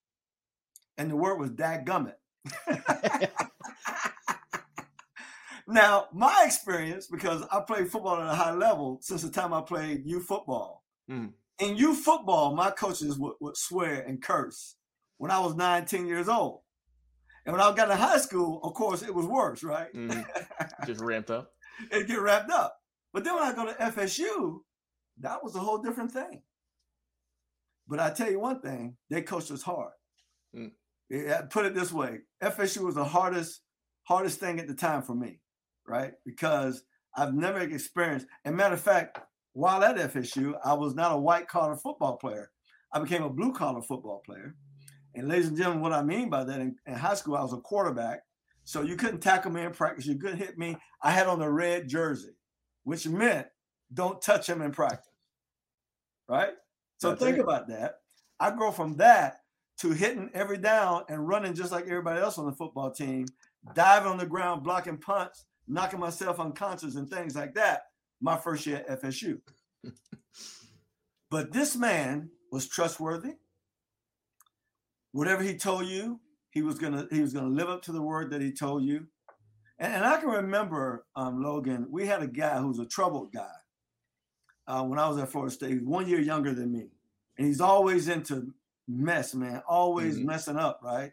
and 0.98 1.10
the 1.10 1.16
word 1.16 1.38
was 1.38 1.50
"dadgummit." 1.50 2.14
Now, 5.66 6.08
my 6.12 6.42
experience, 6.44 7.06
because 7.06 7.42
I 7.50 7.60
played 7.60 7.90
football 7.90 8.20
at 8.20 8.30
a 8.30 8.34
high 8.34 8.52
level 8.52 8.98
since 9.00 9.22
the 9.22 9.30
time 9.30 9.54
I 9.54 9.62
played 9.62 10.04
youth 10.04 10.26
football. 10.26 10.84
Mm. 11.10 11.32
In 11.58 11.76
youth 11.76 11.98
football, 11.98 12.54
my 12.54 12.70
coaches 12.70 13.18
would, 13.18 13.34
would 13.40 13.56
swear 13.56 14.02
and 14.02 14.22
curse 14.22 14.76
when 15.16 15.30
I 15.30 15.38
was 15.38 15.54
19 15.54 16.06
years 16.06 16.28
old. 16.28 16.60
And 17.46 17.52
when 17.52 17.62
I 17.62 17.74
got 17.74 17.86
to 17.86 17.96
high 17.96 18.18
school, 18.18 18.60
of 18.62 18.74
course, 18.74 19.02
it 19.02 19.14
was 19.14 19.26
worse, 19.26 19.62
right? 19.62 19.92
Mm. 19.94 20.24
Just 20.86 21.00
ramped 21.00 21.30
up. 21.30 21.50
it 21.90 22.06
get 22.08 22.20
wrapped 22.20 22.50
up. 22.50 22.76
But 23.12 23.24
then 23.24 23.34
when 23.34 23.44
I 23.44 23.54
go 23.54 23.66
to 23.66 23.72
FSU, 23.72 24.60
that 25.20 25.42
was 25.42 25.54
a 25.54 25.60
whole 25.60 25.78
different 25.78 26.12
thing. 26.12 26.42
But 27.86 28.00
I 28.00 28.10
tell 28.10 28.30
you 28.30 28.40
one 28.40 28.60
thing, 28.60 28.96
they 29.10 29.22
coached 29.22 29.50
us 29.50 29.62
hard. 29.62 29.92
Mm. 30.56 31.50
put 31.50 31.66
it 31.66 31.74
this 31.74 31.92
way, 31.92 32.20
FSU 32.42 32.84
was 32.84 32.94
the 32.94 33.04
hardest, 33.04 33.60
hardest 34.04 34.40
thing 34.40 34.58
at 34.58 34.68
the 34.68 34.74
time 34.74 35.02
for 35.02 35.14
me 35.14 35.40
right? 35.86 36.12
Because 36.24 36.84
I've 37.16 37.34
never 37.34 37.60
experienced, 37.60 38.26
and 38.44 38.56
matter 38.56 38.74
of 38.74 38.80
fact, 38.80 39.18
while 39.52 39.84
at 39.84 39.96
FSU, 39.96 40.54
I 40.64 40.74
was 40.74 40.94
not 40.94 41.12
a 41.12 41.18
white 41.18 41.46
collar 41.46 41.76
football 41.76 42.16
player. 42.16 42.50
I 42.92 42.98
became 43.00 43.22
a 43.22 43.30
blue 43.30 43.52
collar 43.52 43.82
football 43.82 44.22
player. 44.26 44.56
And 45.14 45.28
ladies 45.28 45.48
and 45.48 45.56
gentlemen, 45.56 45.80
what 45.80 45.92
I 45.92 46.02
mean 46.02 46.28
by 46.28 46.42
that, 46.42 46.60
in, 46.60 46.76
in, 46.86 46.94
high 46.94 47.14
school, 47.14 47.36
I 47.36 47.42
was 47.42 47.52
a 47.52 47.58
quarterback. 47.58 48.22
So 48.64 48.82
you 48.82 48.96
couldn't 48.96 49.20
tackle 49.20 49.52
me 49.52 49.62
in 49.62 49.72
practice. 49.72 50.06
You 50.06 50.18
couldn't 50.18 50.38
hit 50.38 50.58
me. 50.58 50.76
I 51.02 51.12
had 51.12 51.28
on 51.28 51.40
a 51.40 51.50
red 51.50 51.86
jersey, 51.86 52.34
which 52.82 53.06
meant 53.06 53.46
don't 53.92 54.20
touch 54.20 54.48
him 54.48 54.60
in 54.60 54.72
practice. 54.72 55.12
Right? 56.28 56.54
So 56.98 57.10
That's 57.10 57.22
think 57.22 57.38
it. 57.38 57.42
about 57.42 57.68
that. 57.68 57.96
I 58.40 58.50
go 58.50 58.70
from 58.70 58.96
that 58.96 59.40
to 59.78 59.90
hitting 59.90 60.30
every 60.34 60.58
down 60.58 61.04
and 61.08 61.26
running 61.26 61.54
just 61.54 61.72
like 61.72 61.84
everybody 61.84 62.20
else 62.20 62.38
on 62.38 62.46
the 62.46 62.52
football 62.52 62.90
team, 62.90 63.26
diving 63.74 64.10
on 64.10 64.18
the 64.18 64.26
ground, 64.26 64.62
blocking 64.62 64.98
punts, 64.98 65.44
knocking 65.66 66.00
myself 66.00 66.38
unconscious 66.38 66.96
and 66.96 67.08
things 67.08 67.34
like 67.34 67.54
that 67.54 67.82
my 68.20 68.36
first 68.36 68.66
year 68.66 68.84
at 68.88 69.02
FSU. 69.02 69.40
but 71.30 71.52
this 71.52 71.76
man 71.76 72.30
was 72.52 72.68
trustworthy. 72.68 73.34
Whatever 75.12 75.42
he 75.42 75.56
told 75.56 75.86
you, 75.86 76.20
he 76.50 76.62
was 76.62 76.78
gonna 76.78 77.06
he 77.10 77.20
was 77.20 77.32
gonna 77.32 77.48
live 77.48 77.68
up 77.68 77.82
to 77.82 77.92
the 77.92 78.02
word 78.02 78.30
that 78.30 78.40
he 78.40 78.52
told 78.52 78.84
you. 78.84 79.06
And, 79.78 79.92
and 79.92 80.04
I 80.04 80.18
can 80.18 80.28
remember 80.28 81.04
um, 81.16 81.42
Logan. 81.42 81.86
We 81.90 82.06
had 82.06 82.22
a 82.22 82.28
guy 82.28 82.58
who 82.58 82.68
was 82.68 82.78
a 82.78 82.86
troubled 82.86 83.32
guy 83.32 83.50
uh, 84.66 84.82
when 84.84 84.98
I 84.98 85.08
was 85.08 85.18
at 85.18 85.30
Florida 85.30 85.52
State. 85.52 85.70
He 85.70 85.76
was 85.76 85.84
one 85.84 86.08
year 86.08 86.20
younger 86.20 86.54
than 86.54 86.72
me, 86.72 86.88
and 87.38 87.46
he's 87.46 87.60
always 87.60 88.08
into 88.08 88.52
mess, 88.88 89.34
man. 89.34 89.62
Always 89.68 90.16
mm-hmm. 90.16 90.26
messing 90.26 90.56
up, 90.56 90.80
right? 90.82 91.12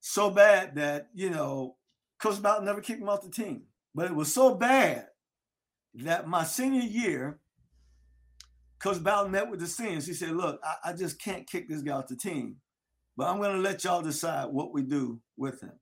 So 0.00 0.30
bad 0.30 0.76
that 0.76 1.08
you 1.14 1.30
know 1.30 1.76
Coach 2.20 2.42
Bowden 2.42 2.64
never 2.64 2.80
kicked 2.80 3.00
him 3.00 3.08
off 3.08 3.22
the 3.22 3.30
team. 3.30 3.62
But 3.94 4.06
it 4.06 4.14
was 4.14 4.32
so 4.32 4.54
bad 4.54 5.06
that 5.94 6.28
my 6.28 6.44
senior 6.44 6.82
year, 6.82 7.40
Coach 8.78 9.02
Bowden 9.02 9.32
met 9.32 9.50
with 9.50 9.60
the 9.60 9.66
seniors. 9.66 10.06
He 10.06 10.14
said, 10.14 10.30
Look, 10.30 10.60
I, 10.62 10.90
I 10.90 10.92
just 10.92 11.20
can't 11.20 11.48
kick 11.48 11.68
this 11.68 11.82
guy 11.82 11.92
off 11.92 12.06
the 12.06 12.16
team, 12.16 12.56
but 13.16 13.26
I'm 13.26 13.38
going 13.38 13.54
to 13.54 13.60
let 13.60 13.84
y'all 13.84 14.02
decide 14.02 14.48
what 14.50 14.72
we 14.72 14.82
do 14.82 15.20
with 15.36 15.60
him. 15.60 15.72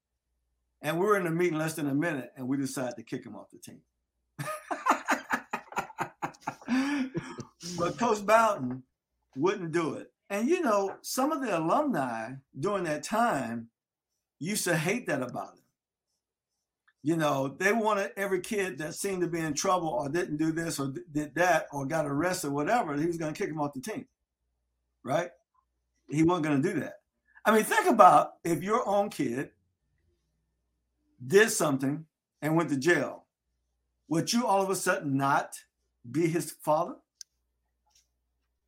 And 0.80 0.98
we 0.98 1.06
were 1.06 1.18
in 1.18 1.26
a 1.26 1.30
meeting 1.30 1.58
less 1.58 1.74
than 1.74 1.88
a 1.88 1.94
minute, 1.94 2.30
and 2.36 2.48
we 2.48 2.56
decided 2.56 2.96
to 2.96 3.02
kick 3.02 3.26
him 3.26 3.36
off 3.36 3.50
the 3.50 3.58
team. 3.58 3.80
but 7.78 7.98
Coach 7.98 8.24
Bowden 8.24 8.82
wouldn't 9.36 9.72
do 9.72 9.94
it. 9.94 10.12
And 10.30 10.48
you 10.48 10.60
know, 10.60 10.96
some 11.02 11.32
of 11.32 11.40
the 11.40 11.56
alumni 11.58 12.32
during 12.58 12.84
that 12.84 13.02
time 13.02 13.68
used 14.38 14.64
to 14.64 14.76
hate 14.76 15.06
that 15.06 15.22
about 15.22 15.54
him 15.54 15.62
you 17.02 17.16
know, 17.16 17.48
they 17.58 17.72
wanted 17.72 18.10
every 18.16 18.40
kid 18.40 18.78
that 18.78 18.94
seemed 18.94 19.22
to 19.22 19.28
be 19.28 19.38
in 19.38 19.54
trouble 19.54 19.88
or 19.88 20.08
didn't 20.08 20.36
do 20.36 20.52
this 20.52 20.78
or 20.80 20.92
did 21.12 21.34
that 21.36 21.68
or 21.72 21.86
got 21.86 22.06
arrested, 22.06 22.50
whatever, 22.50 22.96
he 22.96 23.06
was 23.06 23.16
going 23.16 23.32
to 23.32 23.38
kick 23.38 23.50
him 23.50 23.60
off 23.60 23.72
the 23.72 23.80
team. 23.80 24.06
Right? 25.04 25.30
He 26.10 26.22
wasn't 26.22 26.46
going 26.46 26.62
to 26.62 26.72
do 26.74 26.80
that. 26.80 26.94
I 27.44 27.54
mean, 27.54 27.64
think 27.64 27.86
about 27.86 28.32
if 28.44 28.62
your 28.62 28.86
own 28.86 29.10
kid 29.10 29.50
did 31.24 31.50
something 31.50 32.04
and 32.42 32.56
went 32.56 32.68
to 32.70 32.76
jail, 32.76 33.24
would 34.08 34.32
you 34.32 34.46
all 34.46 34.62
of 34.62 34.70
a 34.70 34.76
sudden 34.76 35.16
not 35.16 35.54
be 36.10 36.26
his 36.28 36.50
father? 36.50 36.96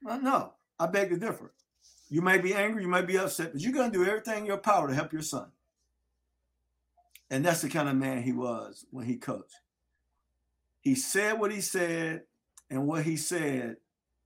Well, 0.02 0.20
no, 0.20 0.52
I 0.78 0.87
beg 0.87 1.11
to 1.11 1.16
differ. 1.16 1.52
You 2.09 2.23
may 2.23 2.38
be 2.38 2.54
angry, 2.54 2.82
you 2.82 2.88
may 2.88 3.02
be 3.02 3.18
upset, 3.18 3.52
but 3.52 3.61
you're 3.61 3.73
going 3.73 3.92
to 3.92 3.99
do 3.99 4.04
everything 4.04 4.40
in 4.40 4.47
your 4.47 4.59
power 4.59 4.88
to 4.88 4.94
help 4.94 5.12
your 5.12 5.23
son. 5.23 5.47
And 7.30 7.44
that's 7.44 7.62
the 7.62 7.68
kind 7.68 7.88
of 7.88 7.97
man 7.97 8.23
he 8.23 8.32
was 8.32 8.85
when 8.90 9.06
he 9.06 9.16
coached. 9.16 9.61
He 10.80 10.94
said 10.94 11.38
what 11.38 11.52
he 11.52 11.61
said, 11.61 12.23
and 12.70 12.87
what 12.87 13.04
he 13.04 13.16
said, 13.16 13.76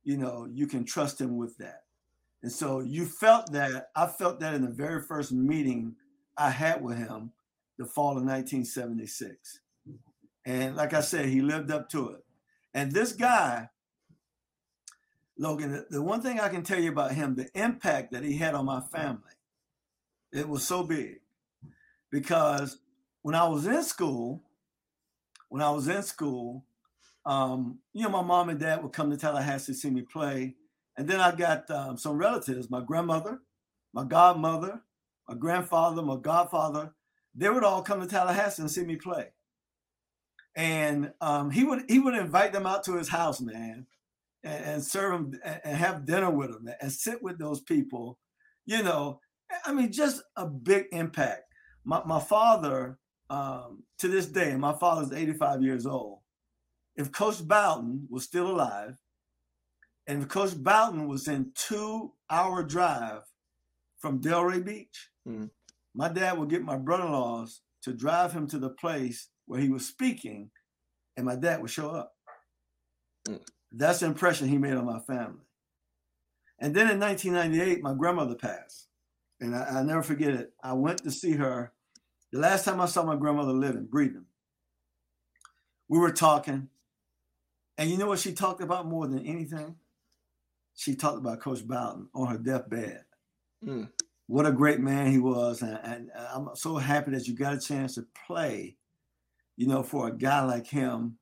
you 0.04 0.16
know, 0.16 0.46
you 0.50 0.66
can 0.66 0.84
trust 0.84 1.20
him 1.20 1.36
with 1.36 1.58
that. 1.58 1.82
And 2.42 2.52
so 2.52 2.80
you 2.80 3.06
felt 3.06 3.52
that. 3.52 3.88
I 3.96 4.06
felt 4.06 4.40
that 4.40 4.54
in 4.54 4.62
the 4.62 4.70
very 4.70 5.02
first 5.02 5.32
meeting 5.32 5.96
I 6.36 6.50
had 6.50 6.82
with 6.82 6.98
him, 6.98 7.32
the 7.78 7.86
fall 7.86 8.10
of 8.10 8.24
1976. 8.24 9.60
And 10.44 10.76
like 10.76 10.92
I 10.92 11.00
said, 11.00 11.26
he 11.26 11.40
lived 11.40 11.70
up 11.70 11.88
to 11.90 12.10
it. 12.10 12.23
And 12.74 12.92
this 12.92 13.12
guy, 13.12 13.70
Logan, 15.38 15.86
the 15.90 16.02
one 16.02 16.20
thing 16.20 16.40
I 16.40 16.48
can 16.48 16.62
tell 16.62 16.80
you 16.80 16.90
about 16.90 17.12
him, 17.12 17.36
the 17.36 17.48
impact 17.54 18.12
that 18.12 18.24
he 18.24 18.36
had 18.36 18.54
on 18.54 18.66
my 18.66 18.80
family, 18.80 19.20
it 20.32 20.48
was 20.48 20.64
so 20.64 20.82
big 20.82 21.20
because 22.10 22.78
when 23.22 23.34
I 23.34 23.48
was 23.48 23.66
in 23.66 23.82
school, 23.84 24.42
when 25.48 25.62
I 25.62 25.70
was 25.70 25.88
in 25.88 26.02
school, 26.02 26.64
um, 27.26 27.78
you 27.92 28.02
know, 28.02 28.10
my 28.10 28.22
mom 28.22 28.48
and 28.48 28.58
dad 28.58 28.82
would 28.82 28.92
come 28.92 29.10
to 29.10 29.16
Tallahassee 29.16 29.72
to 29.72 29.78
see 29.78 29.90
me 29.90 30.02
play. 30.02 30.56
And 30.96 31.08
then 31.08 31.20
I 31.20 31.34
got 31.34 31.70
um, 31.70 31.96
some 31.96 32.18
relatives, 32.18 32.70
my 32.70 32.82
grandmother, 32.84 33.40
my 33.92 34.04
godmother, 34.04 34.82
my 35.28 35.34
grandfather, 35.34 36.02
my 36.02 36.16
godfather. 36.16 36.92
They 37.34 37.48
would 37.48 37.64
all 37.64 37.82
come 37.82 38.00
to 38.00 38.06
Tallahassee 38.06 38.62
and 38.62 38.70
see 38.70 38.84
me 38.84 38.96
play. 38.96 39.33
And 40.56 41.12
um, 41.20 41.50
he 41.50 41.64
would 41.64 41.84
he 41.88 41.98
would 41.98 42.14
invite 42.14 42.52
them 42.52 42.66
out 42.66 42.84
to 42.84 42.96
his 42.96 43.08
house, 43.08 43.40
man, 43.40 43.86
and, 44.44 44.64
and 44.64 44.84
serve 44.84 45.12
them 45.30 45.40
and 45.64 45.76
have 45.76 46.06
dinner 46.06 46.30
with 46.30 46.50
them 46.52 46.68
and 46.80 46.92
sit 46.92 47.22
with 47.22 47.38
those 47.38 47.60
people. 47.60 48.18
You 48.66 48.82
know, 48.82 49.20
I 49.66 49.72
mean, 49.72 49.92
just 49.92 50.22
a 50.36 50.46
big 50.46 50.86
impact. 50.92 51.42
My 51.84 52.02
my 52.04 52.20
father 52.20 52.98
um, 53.30 53.84
to 53.98 54.08
this 54.08 54.26
day, 54.26 54.56
my 54.56 54.74
father's 54.74 55.12
85 55.12 55.62
years 55.62 55.86
old. 55.86 56.20
If 56.96 57.12
Coach 57.12 57.46
Bowden 57.46 58.06
was 58.10 58.24
still 58.24 58.48
alive, 58.50 58.96
And 60.06 60.22
if 60.22 60.28
Coach 60.28 60.56
Bowden 60.56 61.08
was 61.08 61.28
in 61.28 61.52
two 61.54 62.12
hour 62.30 62.62
drive 62.62 63.22
from 63.98 64.20
Delray 64.20 64.64
Beach. 64.64 65.10
Mm. 65.28 65.50
My 65.94 66.08
dad 66.10 66.38
would 66.38 66.50
get 66.50 66.62
my 66.62 66.76
brother-in-laws 66.76 67.62
to 67.82 67.94
drive 67.94 68.32
him 68.32 68.46
to 68.48 68.58
the 68.58 68.70
place 68.70 69.30
where 69.46 69.60
he 69.60 69.68
was 69.68 69.86
speaking, 69.86 70.50
and 71.16 71.26
my 71.26 71.36
dad 71.36 71.60
would 71.60 71.70
show 71.70 71.90
up. 71.90 72.14
Mm. 73.28 73.40
That's 73.72 74.00
the 74.00 74.06
impression 74.06 74.48
he 74.48 74.58
made 74.58 74.74
on 74.74 74.86
my 74.86 75.00
family. 75.00 75.44
And 76.58 76.74
then 76.74 76.90
in 76.90 77.00
1998, 77.00 77.82
my 77.82 77.94
grandmother 77.94 78.34
passed. 78.34 78.88
And 79.40 79.54
I, 79.54 79.80
will 79.80 79.84
never 79.84 80.02
forget 80.02 80.32
it. 80.32 80.52
I 80.62 80.72
went 80.72 81.02
to 81.04 81.10
see 81.10 81.32
her 81.32 81.72
the 82.32 82.38
last 82.38 82.64
time 82.64 82.80
I 82.80 82.86
saw 82.86 83.04
my 83.04 83.16
grandmother 83.16 83.52
living, 83.52 83.86
breathing. 83.86 84.24
We 85.88 85.98
were 85.98 86.12
talking. 86.12 86.68
And 87.76 87.90
you 87.90 87.98
know 87.98 88.06
what 88.06 88.20
she 88.20 88.32
talked 88.32 88.62
about 88.62 88.86
more 88.86 89.06
than 89.06 89.26
anything? 89.26 89.76
She 90.76 90.94
talked 90.94 91.18
about 91.18 91.40
Coach 91.40 91.66
Bowden 91.66 92.08
on 92.14 92.28
her 92.28 92.38
deathbed. 92.38 93.04
Mm. 93.64 93.90
What 94.26 94.46
a 94.46 94.52
great 94.52 94.80
man 94.80 95.10
he 95.10 95.18
was. 95.18 95.62
And, 95.62 95.78
and 95.82 96.10
I'm 96.32 96.48
so 96.54 96.76
happy 96.76 97.10
that 97.10 97.28
you 97.28 97.34
got 97.34 97.54
a 97.54 97.60
chance 97.60 97.96
to 97.96 98.06
play, 98.26 98.76
you 99.56 99.66
know, 99.66 99.82
for 99.82 100.08
a 100.08 100.16
guy 100.16 100.42
like 100.42 100.66
him. 100.66 101.18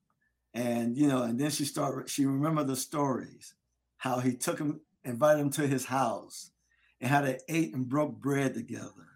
And, 0.55 0.97
you 0.97 1.09
know, 1.09 1.23
and 1.23 1.39
then 1.39 1.51
she 1.51 1.65
started, 1.65 2.11
she 2.11 2.27
remembered 2.27 2.67
the 2.67 2.77
stories, 2.77 3.55
how 3.97 4.19
he 4.19 4.37
took 4.37 4.59
him, 4.59 4.81
invited 5.05 5.41
him 5.41 5.51
to 5.51 5.67
his 5.67 5.87
house, 5.87 6.51
and 7.01 7.11
how 7.11 7.23
they 7.23 7.39
ate 7.49 7.75
and 7.75 7.89
broke 7.89 8.21
bread 8.21 8.55
together, 8.55 9.09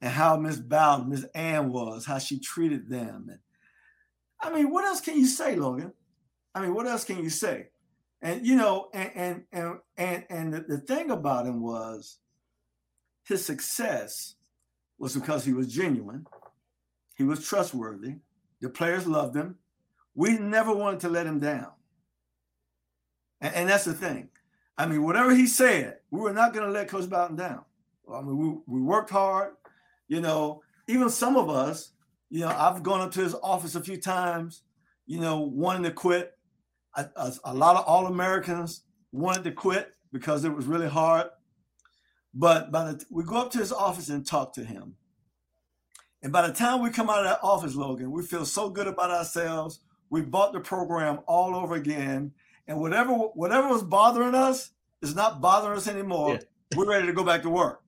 and 0.00 0.10
how 0.10 0.36
Miss 0.36 0.56
Bowden, 0.56 1.08
Miss 1.08 1.24
Ann 1.34 1.70
was, 1.70 2.04
how 2.04 2.18
she 2.18 2.40
treated 2.40 2.88
them. 2.88 3.28
And 3.30 3.38
I 4.40 4.52
mean, 4.52 4.70
what 4.70 4.84
else 4.84 5.00
can 5.00 5.16
you 5.16 5.26
say, 5.26 5.54
Logan? 5.54 5.92
I 6.54 6.60
mean, 6.60 6.74
what 6.74 6.86
else 6.86 7.04
can 7.04 7.22
you 7.22 7.30
say? 7.30 7.68
And 8.20 8.46
you 8.46 8.56
know, 8.56 8.88
and 8.92 9.44
and 9.52 9.78
and 9.96 10.24
and, 10.30 10.54
the, 10.54 10.60
the 10.60 10.78
thing 10.78 11.10
about 11.10 11.46
him 11.46 11.60
was 11.60 12.18
his 13.24 13.44
success 13.44 14.36
was 14.98 15.14
because 15.14 15.44
he 15.44 15.52
was 15.52 15.72
genuine, 15.72 16.26
he 17.16 17.24
was 17.24 17.44
trustworthy, 17.44 18.16
the 18.62 18.70
players 18.70 19.06
loved 19.06 19.36
him. 19.36 19.56
We 20.14 20.38
never 20.38 20.72
wanted 20.72 21.00
to 21.00 21.08
let 21.10 21.26
him 21.26 21.40
down. 21.40 21.72
And, 23.40 23.54
and 23.54 23.68
that's 23.68 23.84
the 23.84 23.92
thing. 23.92 24.28
I 24.78 24.86
mean, 24.86 25.02
whatever 25.02 25.34
he 25.34 25.46
said, 25.46 25.98
we 26.10 26.20
were 26.20 26.32
not 26.32 26.54
going 26.54 26.64
to 26.64 26.72
let 26.72 26.88
Coach 26.88 27.10
Bowden 27.10 27.36
down. 27.36 27.64
I 28.10 28.22
mean, 28.22 28.38
we, 28.38 28.78
we 28.78 28.80
worked 28.80 29.10
hard. 29.10 29.54
You 30.08 30.20
know, 30.20 30.62
even 30.88 31.10
some 31.10 31.36
of 31.36 31.50
us, 31.50 31.92
you 32.30 32.40
know, 32.40 32.48
I've 32.48 32.82
gone 32.82 33.00
up 33.00 33.12
to 33.12 33.20
his 33.20 33.34
office 33.42 33.74
a 33.74 33.80
few 33.80 33.98
times, 33.98 34.62
you 35.06 35.20
know, 35.20 35.40
wanting 35.40 35.82
to 35.82 35.90
quit. 35.90 36.32
A, 36.94 37.54
lot 37.54 37.76
of 37.76 37.84
All 37.86 38.06
Americans 38.06 38.82
wanted 39.12 39.44
to 39.44 39.52
quit 39.52 39.92
because 40.12 40.44
it 40.44 40.54
was 40.54 40.66
really 40.66 40.88
hard. 40.88 41.28
But 42.34 42.70
by 42.70 42.92
the 42.92 43.04
we 43.10 43.24
go 43.24 43.36
up 43.36 43.50
to 43.52 43.58
his 43.58 43.72
office 43.72 44.08
and 44.08 44.26
talk 44.26 44.52
to 44.54 44.64
him. 44.64 44.94
And 46.22 46.32
by 46.32 46.46
the 46.46 46.54
time 46.54 46.80
we 46.80 46.90
come 46.90 47.10
out 47.10 47.18
of 47.18 47.24
that 47.24 47.40
office, 47.42 47.74
Logan, 47.74 48.12
we 48.12 48.22
feel 48.22 48.44
so 48.44 48.70
good 48.70 48.86
about 48.86 49.10
ourselves. 49.10 49.80
We 50.08 50.22
bought 50.22 50.52
the 50.52 50.60
program 50.60 51.20
all 51.26 51.56
over 51.56 51.74
again. 51.74 52.32
And 52.68 52.78
whatever 52.78 53.12
whatever 53.12 53.68
was 53.68 53.82
bothering 53.82 54.34
us 54.34 54.70
is 55.02 55.16
not 55.16 55.40
bothering 55.40 55.76
us 55.76 55.88
anymore. 55.88 56.34
Yeah. 56.34 56.38
We're 56.76 56.88
ready 56.88 57.06
to 57.06 57.12
go 57.12 57.24
back 57.24 57.42
to 57.42 57.50
work. 57.50 57.82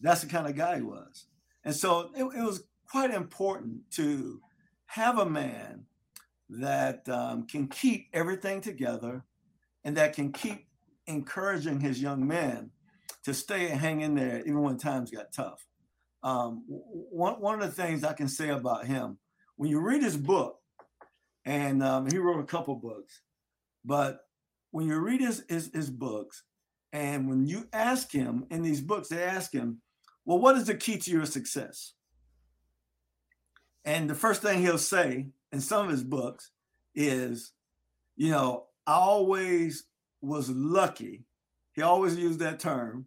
That's 0.00 0.20
the 0.20 0.26
kind 0.26 0.46
of 0.46 0.54
guy 0.54 0.76
he 0.76 0.82
was. 0.82 1.26
And 1.64 1.74
so 1.74 2.10
it, 2.14 2.24
it 2.24 2.42
was 2.42 2.64
quite 2.90 3.10
important 3.10 3.90
to 3.92 4.40
have 4.86 5.18
a 5.18 5.26
man 5.26 5.86
that 6.48 7.08
um, 7.08 7.46
can 7.46 7.68
keep 7.68 8.08
everything 8.12 8.60
together 8.60 9.24
and 9.82 9.96
that 9.96 10.14
can 10.14 10.30
keep 10.30 10.66
encouraging 11.06 11.80
his 11.80 12.00
young 12.00 12.26
men 12.26 12.70
to 13.24 13.32
stay 13.32 13.70
and 13.70 13.80
hang 13.80 14.02
in 14.02 14.14
there 14.14 14.40
even 14.40 14.60
when 14.60 14.76
times 14.76 15.10
got 15.10 15.32
tough. 15.32 15.66
Um, 16.24 16.64
one, 16.66 17.34
one 17.34 17.60
of 17.60 17.60
the 17.60 17.82
things 17.82 18.02
I 18.02 18.14
can 18.14 18.28
say 18.28 18.48
about 18.48 18.86
him, 18.86 19.18
when 19.56 19.70
you 19.70 19.78
read 19.78 20.02
his 20.02 20.16
book, 20.16 20.58
and 21.44 21.82
um, 21.82 22.10
he 22.10 22.16
wrote 22.18 22.40
a 22.40 22.44
couple 22.44 22.74
books, 22.76 23.20
but 23.84 24.20
when 24.70 24.86
you 24.86 24.98
read 24.98 25.20
his, 25.20 25.44
his, 25.48 25.70
his 25.72 25.90
books, 25.90 26.42
and 26.92 27.28
when 27.28 27.46
you 27.46 27.68
ask 27.72 28.10
him 28.10 28.46
in 28.50 28.62
these 28.62 28.80
books, 28.80 29.08
they 29.08 29.22
ask 29.22 29.52
him, 29.52 29.82
well, 30.24 30.38
what 30.38 30.56
is 30.56 30.64
the 30.64 30.74
key 30.74 30.96
to 30.96 31.10
your 31.10 31.26
success? 31.26 31.92
And 33.84 34.08
the 34.08 34.14
first 34.14 34.40
thing 34.40 34.62
he'll 34.62 34.78
say 34.78 35.26
in 35.52 35.60
some 35.60 35.84
of 35.84 35.90
his 35.90 36.02
books 36.02 36.50
is, 36.94 37.52
you 38.16 38.30
know, 38.30 38.64
I 38.86 38.94
always 38.94 39.84
was 40.22 40.48
lucky. 40.48 41.26
He 41.74 41.82
always 41.82 42.16
used 42.16 42.38
that 42.38 42.60
term 42.60 43.06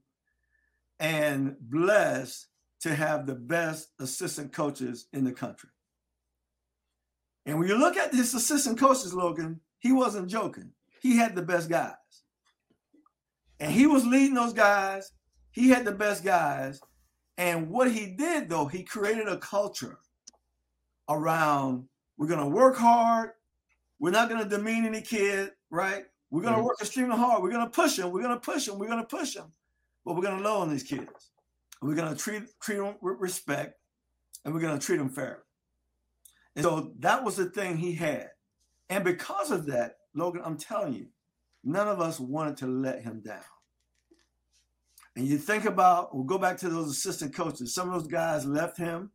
and 0.99 1.55
blessed 1.59 2.47
to 2.81 2.95
have 2.95 3.25
the 3.25 3.35
best 3.35 3.89
assistant 3.99 4.53
coaches 4.53 5.07
in 5.13 5.23
the 5.23 5.31
country. 5.31 5.69
And 7.45 7.57
when 7.57 7.67
you 7.67 7.77
look 7.77 7.97
at 7.97 8.13
his 8.13 8.33
assistant 8.33 8.77
coaches, 8.77 9.13
Logan, 9.13 9.59
he 9.79 9.91
wasn't 9.91 10.29
joking. 10.29 10.71
He 11.01 11.17
had 11.17 11.35
the 11.35 11.41
best 11.41 11.69
guys. 11.69 11.95
And 13.59 13.71
he 13.71 13.87
was 13.87 14.05
leading 14.05 14.33
those 14.33 14.53
guys. 14.53 15.11
He 15.51 15.69
had 15.69 15.85
the 15.85 15.91
best 15.91 16.23
guys. 16.23 16.79
And 17.37 17.69
what 17.69 17.91
he 17.91 18.07
did, 18.07 18.49
though, 18.49 18.65
he 18.65 18.83
created 18.83 19.27
a 19.27 19.37
culture 19.37 19.99
around 21.09 21.87
we're 22.17 22.27
going 22.27 22.39
to 22.39 22.47
work 22.47 22.75
hard. 22.75 23.31
We're 23.99 24.11
not 24.11 24.29
going 24.29 24.43
to 24.43 24.49
demean 24.49 24.85
any 24.85 25.01
kid, 25.01 25.51
right? 25.69 26.03
We're 26.29 26.41
going 26.41 26.53
to 26.53 26.57
mm-hmm. 26.57 26.67
work 26.67 26.77
extremely 26.81 27.15
hard. 27.15 27.41
We're 27.41 27.51
going 27.51 27.65
to 27.65 27.69
push 27.69 27.95
them. 27.95 28.11
We're 28.11 28.23
going 28.23 28.35
to 28.35 28.39
push 28.39 28.65
them. 28.65 28.79
We're 28.79 28.87
going 28.87 28.99
to 28.99 29.05
push 29.05 29.35
them. 29.35 29.51
But 30.03 30.15
we're 30.15 30.23
going 30.23 30.37
to 30.37 30.43
love 30.43 30.61
on 30.61 30.69
these 30.69 30.83
kids. 30.83 31.31
We're 31.81 31.95
going 31.95 32.13
to 32.13 32.19
treat, 32.19 32.43
treat 32.61 32.77
them 32.77 32.95
with 33.01 33.19
respect 33.19 33.79
and 34.43 34.53
we're 34.53 34.61
going 34.61 34.77
to 34.77 34.85
treat 34.85 34.97
them 34.97 35.09
fairly. 35.09 35.41
And 36.55 36.63
so 36.63 36.91
that 36.99 37.23
was 37.23 37.35
the 37.35 37.45
thing 37.45 37.77
he 37.77 37.93
had. 37.93 38.29
And 38.89 39.03
because 39.03 39.51
of 39.51 39.65
that, 39.67 39.97
Logan, 40.15 40.41
I'm 40.43 40.57
telling 40.57 40.93
you, 40.93 41.07
none 41.63 41.87
of 41.87 42.01
us 42.01 42.19
wanted 42.19 42.57
to 42.57 42.67
let 42.67 43.01
him 43.01 43.21
down. 43.23 43.41
And 45.15 45.27
you 45.27 45.37
think 45.37 45.65
about, 45.65 46.15
we'll 46.15 46.23
go 46.23 46.37
back 46.37 46.57
to 46.57 46.69
those 46.69 46.89
assistant 46.89 47.35
coaches. 47.35 47.73
Some 47.73 47.89
of 47.89 47.99
those 47.99 48.09
guys 48.09 48.45
left 48.45 48.77
him 48.77 49.11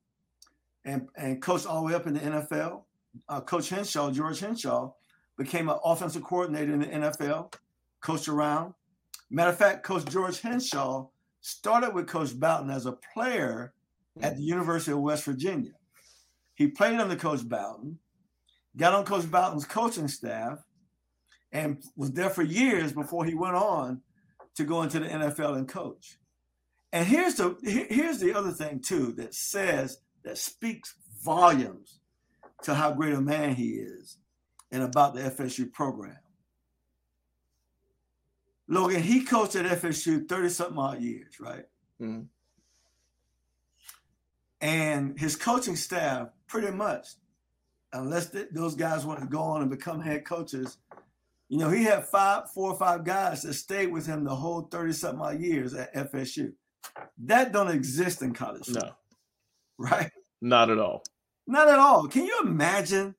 and, 0.85 1.09
and 1.17 1.41
coached 1.41 1.67
all 1.67 1.81
the 1.81 1.87
way 1.87 1.95
up 1.95 2.07
in 2.07 2.15
the 2.15 2.21
NFL. 2.21 2.83
Uh, 3.29 3.41
Coach 3.41 3.69
Henshaw, 3.69 4.11
George 4.11 4.41
Henshaw, 4.41 4.93
became 5.39 5.69
an 5.69 5.79
offensive 5.85 6.23
coordinator 6.23 6.75
in 6.75 6.81
the 6.81 6.87
NFL, 6.87 7.55
coached 8.01 8.29
around. 8.29 8.75
Matter 9.31 9.51
of 9.51 9.57
fact, 9.57 9.83
Coach 9.83 10.05
George 10.07 10.41
Henshaw 10.41 11.07
started 11.43 11.93
with 11.93 12.07
Coach 12.07 12.39
Bowden 12.39 12.71
as 12.71 12.87
a 12.87 12.93
player 12.93 13.75
at 14.21 14.37
the 14.37 14.41
mm-hmm. 14.41 14.49
University 14.49 14.93
of 14.93 15.01
West 15.01 15.25
Virginia. 15.25 15.73
He 16.55 16.69
played 16.69 16.99
under 16.99 17.17
Coach 17.17 17.47
Bowden, 17.47 17.99
got 18.77 18.95
on 18.95 19.05
Coach 19.05 19.31
Bowden's 19.31 19.67
coaching 19.67 20.09
staff, 20.09 20.59
and 21.51 21.83
was 21.97 22.13
there 22.13 22.31
for 22.31 22.43
years 22.43 22.93
before 22.93 23.25
he 23.25 23.35
went 23.35 23.57
on 23.57 24.01
to 24.55 24.65
go 24.65 24.83
into 24.83 25.01
the 25.01 25.07
NFL 25.07 25.57
and 25.57 25.69
coach. 25.69 26.19
And 26.93 27.07
here's 27.07 27.35
the 27.35 27.57
here's 27.63 28.19
the 28.19 28.35
other 28.35 28.53
thing 28.53 28.81
too 28.81 29.13
that 29.13 29.35
says 29.35 29.99
that 30.25 30.39
speaks 30.39 30.95
volumes 31.23 32.01
to 32.63 32.75
how 32.75 32.93
great 32.93 33.15
a 33.15 33.21
man 33.21 33.55
he 33.55 33.71
is 33.71 34.19
and 34.71 34.83
about 34.83 35.15
the 35.15 35.23
FSU 35.23 35.73
program. 35.73 36.17
Logan, 38.73 39.03
he 39.03 39.23
coached 39.23 39.55
at 39.55 39.67
FSU 39.83 40.27
30 40.27 40.49
something 40.49 40.79
odd 40.79 41.03
years, 41.03 41.39
right? 41.39 41.67
Mm-hmm. 42.01 42.23
And 44.63 45.21
his 45.21 45.37
coaching 45.37 45.77
staff, 45.77 46.29
pretty 46.47 46.71
much, 46.71 47.09
unless 47.93 48.31
th- 48.31 48.49
those 48.53 48.75
guys 48.75 49.05
want 49.05 49.21
to 49.21 49.27
go 49.27 49.41
on 49.41 49.61
and 49.61 49.71
become 49.71 50.01
head 50.01 50.25
coaches, 50.25 50.79
you 51.51 51.59
know, 51.59 51.69
he 51.69 51.85
had 51.85 52.07
five, 52.07 52.51
four 52.53 52.71
or 52.73 52.79
five 52.79 53.05
guys 53.05 53.43
that 53.43 53.53
stayed 53.53 53.93
with 53.93 54.07
him 54.07 54.25
the 54.25 54.35
whole 54.35 54.63
30 54.63 54.95
something 54.95 55.21
odd 55.21 55.39
years 55.39 55.75
at 55.75 55.95
FSU. 55.95 56.55
That 57.25 57.53
don't 57.53 57.71
exist 57.71 58.23
in 58.23 58.33
college. 58.33 58.71
No. 58.71 58.93
Right? 59.77 60.11
Not 60.41 60.71
at 60.71 60.79
all. 60.79 61.05
Not 61.47 61.69
at 61.69 61.79
all. 61.79 62.09
Can 62.09 62.25
you 62.25 62.41
imagine 62.43 63.17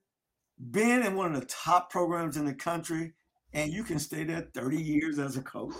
being 0.72 1.04
in 1.04 1.14
one 1.14 1.32
of 1.32 1.40
the 1.40 1.46
top 1.46 1.90
programs 1.90 2.36
in 2.36 2.44
the 2.44 2.54
country 2.54 3.12
and 3.54 3.72
you 3.72 3.84
can 3.84 3.98
stay 3.98 4.24
there 4.24 4.48
30 4.54 4.76
years 4.76 5.18
as 5.18 5.36
a 5.36 5.42
coach? 5.42 5.74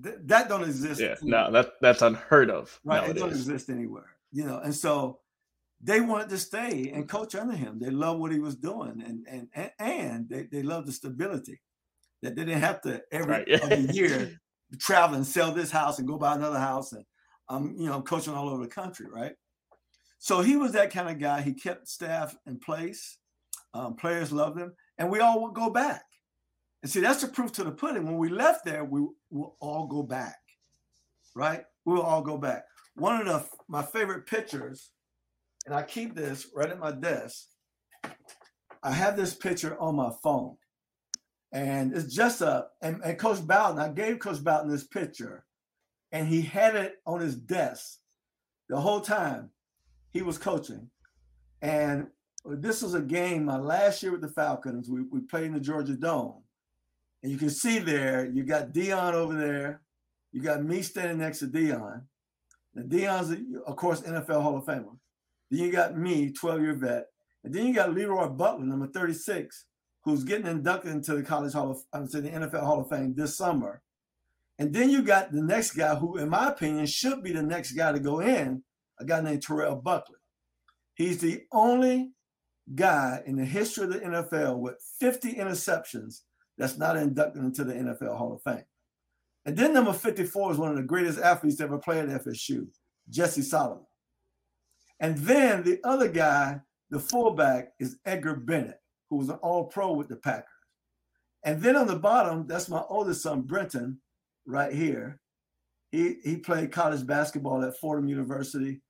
that 0.00 0.48
don't 0.48 0.64
exist. 0.64 1.00
Yeah, 1.00 1.16
anywhere. 1.20 1.50
no, 1.50 1.52
that 1.52 1.72
that's 1.80 2.02
unheard 2.02 2.50
of. 2.50 2.80
Right, 2.84 2.96
nowadays. 2.96 3.16
it 3.16 3.18
don't 3.18 3.30
exist 3.30 3.68
anywhere. 3.68 4.16
You 4.32 4.44
know, 4.44 4.58
and 4.58 4.74
so 4.74 5.20
they 5.82 6.00
wanted 6.00 6.30
to 6.30 6.38
stay 6.38 6.90
and 6.94 7.08
coach 7.08 7.34
under 7.34 7.54
him. 7.54 7.78
They 7.78 7.90
loved 7.90 8.20
what 8.20 8.32
he 8.32 8.38
was 8.38 8.56
doing, 8.56 9.02
and 9.06 9.26
and 9.28 9.48
and, 9.54 9.70
and 9.78 10.28
they, 10.28 10.44
they 10.44 10.62
loved 10.62 10.88
the 10.88 10.92
stability 10.92 11.60
that 12.22 12.34
they 12.36 12.44
didn't 12.44 12.62
have 12.62 12.80
to 12.82 13.02
every 13.12 13.32
right. 13.32 13.50
other 13.62 13.80
year 13.80 14.40
travel 14.78 15.16
and 15.16 15.26
sell 15.26 15.52
this 15.52 15.70
house 15.70 15.98
and 15.98 16.08
go 16.08 16.16
buy 16.16 16.34
another 16.34 16.58
house, 16.58 16.92
and 16.92 17.04
I'm 17.48 17.76
you 17.76 17.86
know 17.86 18.00
coaching 18.00 18.34
all 18.34 18.48
over 18.48 18.62
the 18.62 18.70
country, 18.70 19.06
right? 19.12 19.32
So 20.18 20.40
he 20.40 20.56
was 20.56 20.72
that 20.72 20.90
kind 20.90 21.10
of 21.10 21.18
guy. 21.18 21.42
He 21.42 21.52
kept 21.52 21.86
staff 21.86 22.34
in 22.46 22.58
place. 22.58 23.18
Um, 23.74 23.94
players 23.96 24.32
loved 24.32 24.58
him, 24.58 24.72
and 24.98 25.10
we 25.10 25.20
all 25.20 25.42
would 25.42 25.54
go 25.54 25.70
back. 25.70 26.04
And 26.82 26.90
see, 26.90 27.00
that's 27.00 27.22
the 27.22 27.28
proof 27.28 27.52
to 27.52 27.64
the 27.64 27.70
pudding. 27.70 28.04
When 28.04 28.18
we 28.18 28.28
left 28.28 28.64
there, 28.64 28.84
we 28.84 29.06
will 29.30 29.56
all 29.60 29.86
go 29.86 30.02
back, 30.02 30.36
right? 31.34 31.64
We 31.84 31.94
will 31.94 32.02
all 32.02 32.22
go 32.22 32.36
back. 32.36 32.64
One 32.94 33.20
of 33.20 33.26
the 33.26 33.44
my 33.68 33.82
favorite 33.82 34.26
pictures, 34.26 34.90
and 35.66 35.74
I 35.74 35.82
keep 35.82 36.14
this 36.14 36.46
right 36.54 36.70
at 36.70 36.78
my 36.78 36.92
desk. 36.92 37.46
I 38.82 38.92
have 38.92 39.16
this 39.16 39.34
picture 39.34 39.80
on 39.80 39.96
my 39.96 40.10
phone, 40.22 40.56
and 41.52 41.96
it's 41.96 42.14
just 42.14 42.42
a 42.42 42.66
and, 42.82 43.00
and 43.02 43.18
Coach 43.18 43.44
Bowden. 43.46 43.80
I 43.80 43.88
gave 43.88 44.18
Coach 44.18 44.44
Bowden 44.44 44.70
this 44.70 44.86
picture, 44.86 45.44
and 46.12 46.28
he 46.28 46.42
had 46.42 46.76
it 46.76 46.96
on 47.06 47.20
his 47.20 47.34
desk 47.34 47.98
the 48.68 48.80
whole 48.80 49.00
time 49.00 49.50
he 50.10 50.22
was 50.22 50.38
coaching. 50.38 50.90
And 51.60 52.08
this 52.44 52.82
was 52.82 52.94
a 52.94 53.00
game 53.00 53.46
my 53.46 53.56
last 53.56 54.02
year 54.02 54.12
with 54.12 54.20
the 54.20 54.28
Falcons. 54.28 54.88
We, 54.88 55.02
we 55.02 55.20
played 55.20 55.46
in 55.46 55.54
the 55.54 55.60
Georgia 55.60 55.94
Dome. 55.94 56.42
And 57.22 57.32
you 57.32 57.38
can 57.38 57.50
see 57.50 57.78
there, 57.78 58.26
you 58.26 58.44
got 58.44 58.72
Deion 58.72 59.14
over 59.14 59.34
there. 59.34 59.80
You 60.32 60.42
got 60.42 60.62
me 60.62 60.82
standing 60.82 61.18
next 61.18 61.38
to 61.38 61.46
Deion. 61.46 62.02
And 62.74 62.90
Deion's, 62.90 63.34
of 63.66 63.76
course, 63.76 64.02
NFL 64.02 64.42
Hall 64.42 64.58
of 64.58 64.64
Famer. 64.64 64.96
Then 65.50 65.60
you 65.60 65.72
got 65.72 65.96
me, 65.96 66.32
12 66.32 66.60
year 66.60 66.74
vet. 66.74 67.06
And 67.44 67.54
then 67.54 67.66
you 67.66 67.74
got 67.74 67.94
Leroy 67.94 68.28
Butler, 68.28 68.64
number 68.64 68.88
36, 68.88 69.64
who's 70.02 70.24
getting 70.24 70.46
inducted 70.46 70.92
into 70.92 71.14
the 71.14 71.22
College 71.22 71.52
Hall 71.52 71.70
of, 71.70 71.78
I'm 71.92 72.06
saying 72.08 72.24
the 72.24 72.30
NFL 72.30 72.64
Hall 72.64 72.80
of 72.80 72.88
Fame 72.88 73.14
this 73.14 73.36
summer. 73.36 73.82
And 74.58 74.72
then 74.72 74.90
you 74.90 75.02
got 75.02 75.32
the 75.32 75.42
next 75.42 75.72
guy 75.72 75.94
who, 75.94 76.16
in 76.18 76.28
my 76.28 76.48
opinion, 76.48 76.86
should 76.86 77.22
be 77.22 77.32
the 77.32 77.42
next 77.42 77.72
guy 77.72 77.92
to 77.92 78.00
go 78.00 78.20
in, 78.20 78.62
a 78.98 79.04
guy 79.04 79.20
named 79.20 79.42
Terrell 79.42 79.76
Buckley. 79.76 80.16
He's 80.94 81.18
the 81.18 81.42
only 81.52 82.12
guy 82.74 83.22
in 83.26 83.36
the 83.36 83.44
history 83.44 83.84
of 83.84 83.92
the 83.92 84.00
NFL 84.00 84.58
with 84.58 84.76
50 85.00 85.34
interceptions 85.34 86.20
that's 86.56 86.78
not 86.78 86.96
inducted 86.96 87.42
into 87.42 87.64
the 87.64 87.74
NFL 87.74 88.16
Hall 88.16 88.32
of 88.32 88.42
Fame. 88.42 88.64
And 89.44 89.56
then 89.56 89.74
number 89.74 89.92
54 89.92 90.52
is 90.52 90.58
one 90.58 90.70
of 90.70 90.76
the 90.76 90.82
greatest 90.82 91.18
athletes 91.18 91.56
to 91.56 91.64
ever 91.64 91.78
play 91.78 92.00
at 92.00 92.08
FSU, 92.08 92.66
Jesse 93.10 93.42
Solomon. 93.42 93.84
And 95.00 95.18
then 95.18 95.62
the 95.64 95.80
other 95.84 96.08
guy, 96.08 96.60
the 96.90 97.00
fullback, 97.00 97.72
is 97.78 97.98
Edgar 98.06 98.36
Bennett, 98.36 98.80
who 99.10 99.16
was 99.16 99.28
an 99.28 99.36
all 99.36 99.64
pro 99.64 99.92
with 99.92 100.08
the 100.08 100.16
Packers. 100.16 100.48
And 101.44 101.60
then 101.60 101.76
on 101.76 101.86
the 101.86 101.96
bottom, 101.96 102.46
that's 102.46 102.70
my 102.70 102.82
oldest 102.88 103.22
son, 103.22 103.42
Brenton, 103.42 104.00
right 104.46 104.72
here. 104.72 105.20
He, 105.92 106.16
he 106.24 106.36
played 106.36 106.72
college 106.72 107.06
basketball 107.06 107.62
at 107.64 107.76
Fordham 107.76 108.08
University 108.08 108.80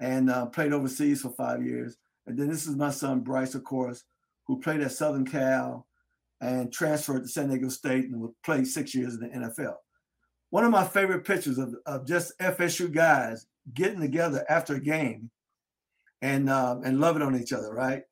and 0.00 0.28
uh, 0.28 0.46
played 0.46 0.72
overseas 0.72 1.22
for 1.22 1.30
five 1.30 1.64
years. 1.64 1.96
And 2.26 2.38
then 2.38 2.48
this 2.48 2.66
is 2.66 2.76
my 2.76 2.90
son 2.90 3.20
Bryce, 3.20 3.54
of 3.54 3.64
course, 3.64 4.04
who 4.46 4.60
played 4.60 4.80
at 4.80 4.92
Southern 4.92 5.26
Cal 5.26 5.86
and 6.40 6.72
transferred 6.72 7.22
to 7.22 7.28
San 7.28 7.48
Diego 7.48 7.68
State 7.68 8.06
and 8.06 8.28
played 8.44 8.66
six 8.66 8.94
years 8.94 9.14
in 9.14 9.20
the 9.20 9.28
NFL. 9.28 9.76
One 10.50 10.64
of 10.64 10.70
my 10.70 10.84
favorite 10.84 11.24
pictures 11.24 11.58
of, 11.58 11.74
of 11.86 12.06
just 12.06 12.38
FSU 12.38 12.92
guys 12.92 13.46
getting 13.72 14.00
together 14.00 14.44
after 14.48 14.74
a 14.74 14.80
game 14.80 15.30
and 16.20 16.50
um, 16.50 16.82
and 16.84 17.00
loving 17.00 17.22
on 17.22 17.40
each 17.40 17.52
other, 17.52 17.72
right? 17.72 18.02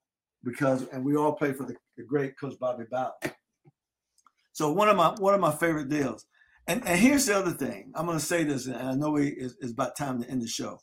Because 0.43 0.87
and 0.89 1.05
we 1.05 1.17
all 1.17 1.33
play 1.33 1.53
for 1.53 1.65
the, 1.65 1.75
the 1.97 2.05
great 2.05 2.39
Coach 2.39 2.55
Bobby 2.59 2.85
Bowden. 2.91 3.33
So 4.53 4.73
one 4.73 4.89
of 4.89 4.97
my 4.97 5.15
one 5.19 5.35
of 5.35 5.41
my 5.41 5.53
favorite 5.53 5.89
deals. 5.89 6.27
And, 6.67 6.87
and 6.87 7.01
here's 7.01 7.27
the 7.27 7.37
other 7.37 7.51
thing. 7.51 7.91
I'm 7.97 8.07
going 8.07 8.19
to 8.19 8.25
say 8.25 8.45
this, 8.45 8.67
and 8.67 8.77
I 8.77 8.95
know 8.95 9.17
it's, 9.17 9.57
it's 9.61 9.73
about 9.73 9.97
time 9.97 10.23
to 10.23 10.31
end 10.31 10.43
the 10.43 10.47
show. 10.47 10.79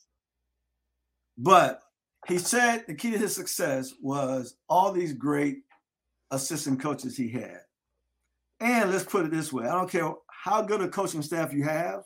But 1.38 1.80
he 2.28 2.38
said 2.38 2.86
the 2.88 2.96
key 2.96 3.12
to 3.12 3.18
his 3.18 3.36
success 3.36 3.94
was 4.02 4.56
all 4.68 4.92
these 4.92 5.14
great 5.14 5.60
assistant 6.32 6.82
coaches 6.82 7.16
he 7.16 7.30
had. 7.30 7.62
And 8.60 8.92
let's 8.92 9.06
put 9.06 9.26
it 9.26 9.32
this 9.32 9.54
way 9.54 9.66
I 9.66 9.74
don't 9.74 9.90
care 9.90 10.12
how 10.28 10.62
good 10.62 10.82
a 10.82 10.88
coaching 10.88 11.22
staff 11.22 11.54
you 11.54 11.64
have, 11.64 12.04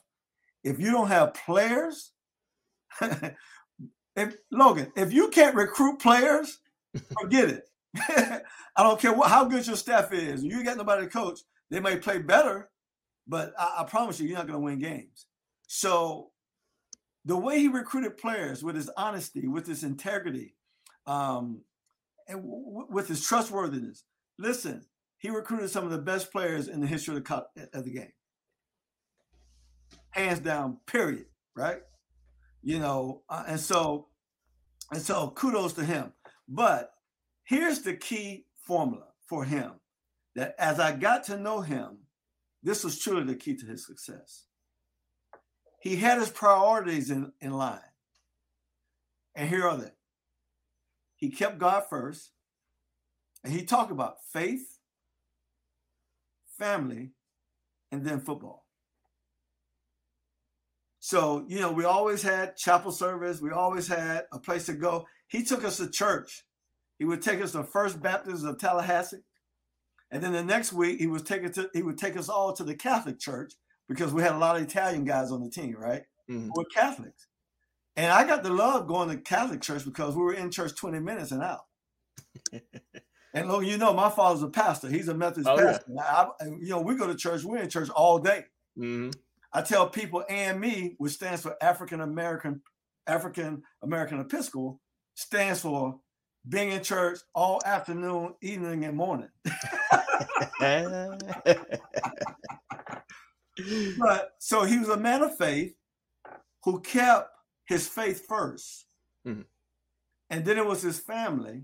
if 0.63 0.79
you 0.79 0.91
don't 0.91 1.07
have 1.07 1.33
players, 1.33 2.11
if 3.01 4.35
Logan, 4.51 4.91
if 4.95 5.13
you 5.13 5.29
can't 5.29 5.55
recruit 5.55 5.99
players, 5.99 6.59
forget 7.21 7.49
it. 7.49 7.63
I 7.97 8.83
don't 8.83 8.99
care 8.99 9.13
what, 9.13 9.29
how 9.29 9.45
good 9.45 9.65
your 9.67 9.75
staff 9.75 10.13
is. 10.13 10.43
You 10.43 10.63
got 10.63 10.77
nobody 10.77 11.03
to 11.03 11.09
coach. 11.09 11.39
They 11.69 11.79
may 11.79 11.97
play 11.97 12.19
better, 12.19 12.69
but 13.27 13.53
I, 13.59 13.77
I 13.79 13.83
promise 13.83 14.19
you, 14.19 14.27
you're 14.27 14.37
not 14.37 14.47
going 14.47 14.59
to 14.59 14.63
win 14.63 14.79
games. 14.79 15.25
So 15.67 16.31
the 17.25 17.37
way 17.37 17.59
he 17.59 17.67
recruited 17.67 18.17
players 18.17 18.63
with 18.63 18.75
his 18.75 18.89
honesty, 18.97 19.47
with 19.47 19.67
his 19.67 19.83
integrity, 19.83 20.55
um, 21.05 21.61
and 22.27 22.41
w- 22.41 22.87
with 22.89 23.07
his 23.07 23.23
trustworthiness. 23.23 24.03
Listen, 24.39 24.85
he 25.17 25.29
recruited 25.29 25.69
some 25.69 25.83
of 25.83 25.91
the 25.91 25.99
best 25.99 26.31
players 26.31 26.67
in 26.67 26.81
the 26.81 26.87
history 26.87 27.15
of 27.15 27.23
the, 27.23 27.69
of 27.73 27.85
the 27.85 27.91
game. 27.91 28.13
Hands 30.11 30.39
down, 30.39 30.77
period. 30.87 31.25
Right? 31.55 31.81
You 32.63 32.79
know, 32.79 33.23
uh, 33.29 33.43
and 33.47 33.59
so, 33.59 34.07
and 34.91 35.01
so, 35.01 35.31
kudos 35.31 35.73
to 35.73 35.83
him. 35.83 36.13
But 36.47 36.91
here's 37.43 37.81
the 37.81 37.93
key 37.93 38.45
formula 38.55 39.07
for 39.27 39.43
him: 39.43 39.73
that 40.35 40.55
as 40.57 40.79
I 40.79 40.93
got 40.93 41.25
to 41.25 41.37
know 41.37 41.61
him, 41.61 41.99
this 42.63 42.83
was 42.83 42.99
truly 42.99 43.25
the 43.25 43.35
key 43.35 43.55
to 43.57 43.65
his 43.65 43.85
success 43.85 44.45
he 45.81 45.95
had 45.95 46.19
his 46.19 46.29
priorities 46.29 47.09
in, 47.09 47.33
in 47.41 47.51
line. 47.51 47.79
And 49.35 49.49
here 49.49 49.67
are 49.67 49.77
they. 49.77 49.91
He 51.15 51.29
kept 51.29 51.57
God 51.57 51.83
first. 51.89 52.31
And 53.43 53.51
he 53.51 53.65
talked 53.65 53.91
about 53.91 54.17
faith, 54.31 54.77
family, 56.59 57.11
and 57.91 58.05
then 58.05 58.21
football. 58.21 58.65
So, 60.99 61.45
you 61.47 61.59
know, 61.59 61.71
we 61.71 61.83
always 61.83 62.21
had 62.21 62.55
chapel 62.55 62.91
service, 62.91 63.41
we 63.41 63.49
always 63.49 63.87
had 63.87 64.25
a 64.31 64.37
place 64.37 64.67
to 64.67 64.73
go. 64.73 65.07
He 65.27 65.43
took 65.43 65.65
us 65.65 65.77
to 65.77 65.89
church. 65.89 66.43
He 66.99 67.05
would 67.05 67.23
take 67.23 67.41
us 67.41 67.53
to 67.53 67.63
First 67.63 67.99
Baptist 67.99 68.45
of 68.45 68.59
Tallahassee. 68.59 69.23
And 70.11 70.21
then 70.21 70.33
the 70.33 70.43
next 70.43 70.73
week 70.73 70.99
he 70.99 71.07
was 71.07 71.23
taking 71.23 71.51
to 71.53 71.71
he 71.73 71.81
would 71.81 71.97
take 71.97 72.15
us 72.15 72.29
all 72.29 72.53
to 72.53 72.63
the 72.63 72.75
Catholic 72.75 73.19
church 73.19 73.53
because 73.91 74.13
we 74.13 74.21
had 74.21 74.31
a 74.31 74.37
lot 74.37 74.55
of 74.55 74.61
Italian 74.61 75.03
guys 75.03 75.31
on 75.31 75.43
the 75.43 75.49
team, 75.49 75.75
right? 75.77 76.03
Mm-hmm. 76.29 76.51
We're 76.55 76.63
Catholics. 76.73 77.27
And 77.97 78.09
I 78.09 78.25
got 78.25 78.41
the 78.41 78.49
love 78.49 78.87
going 78.87 79.09
to 79.09 79.17
Catholic 79.17 79.61
church 79.61 79.83
because 79.83 80.15
we 80.15 80.21
were 80.23 80.33
in 80.33 80.49
church 80.49 80.75
20 80.75 80.99
minutes 81.01 81.31
and 81.31 81.43
out. 81.43 81.65
and 83.33 83.49
look, 83.49 83.65
you 83.65 83.77
know, 83.77 83.93
my 83.93 84.09
father's 84.09 84.43
a 84.43 84.47
pastor. 84.47 84.87
He's 84.87 85.09
a 85.09 85.13
Methodist 85.13 85.49
oh, 85.49 85.57
pastor. 85.57 85.91
Yeah. 85.93 86.01
I, 86.03 86.45
you 86.45 86.69
know, 86.69 86.79
we 86.79 86.95
go 86.95 87.05
to 87.05 87.15
church, 87.15 87.43
we're 87.43 87.57
in 87.57 87.69
church 87.69 87.89
all 87.89 88.19
day. 88.19 88.45
Mm-hmm. 88.79 89.09
I 89.51 89.61
tell 89.61 89.89
people 89.89 90.23
AME, 90.29 90.95
which 90.97 91.11
stands 91.11 91.41
for 91.41 91.57
African 91.61 91.99
American 91.99 92.61
African 93.05 93.63
American 93.83 94.21
Episcopal, 94.21 94.79
stands 95.15 95.59
for 95.59 95.99
being 96.47 96.71
in 96.71 96.81
church 96.81 97.19
all 97.35 97.61
afternoon, 97.65 98.35
evening, 98.41 98.85
and 98.85 98.95
morning. 98.95 99.27
but 103.99 104.35
so 104.39 104.63
he 104.63 104.77
was 104.77 104.89
a 104.89 104.97
man 104.97 105.21
of 105.21 105.37
faith 105.37 105.73
who 106.63 106.79
kept 106.81 107.29
his 107.65 107.87
faith 107.87 108.27
1st 108.27 108.83
mm-hmm. 109.27 109.41
And 110.29 110.45
then 110.45 110.57
it 110.57 110.65
was 110.65 110.81
his 110.81 110.97
family. 110.97 111.63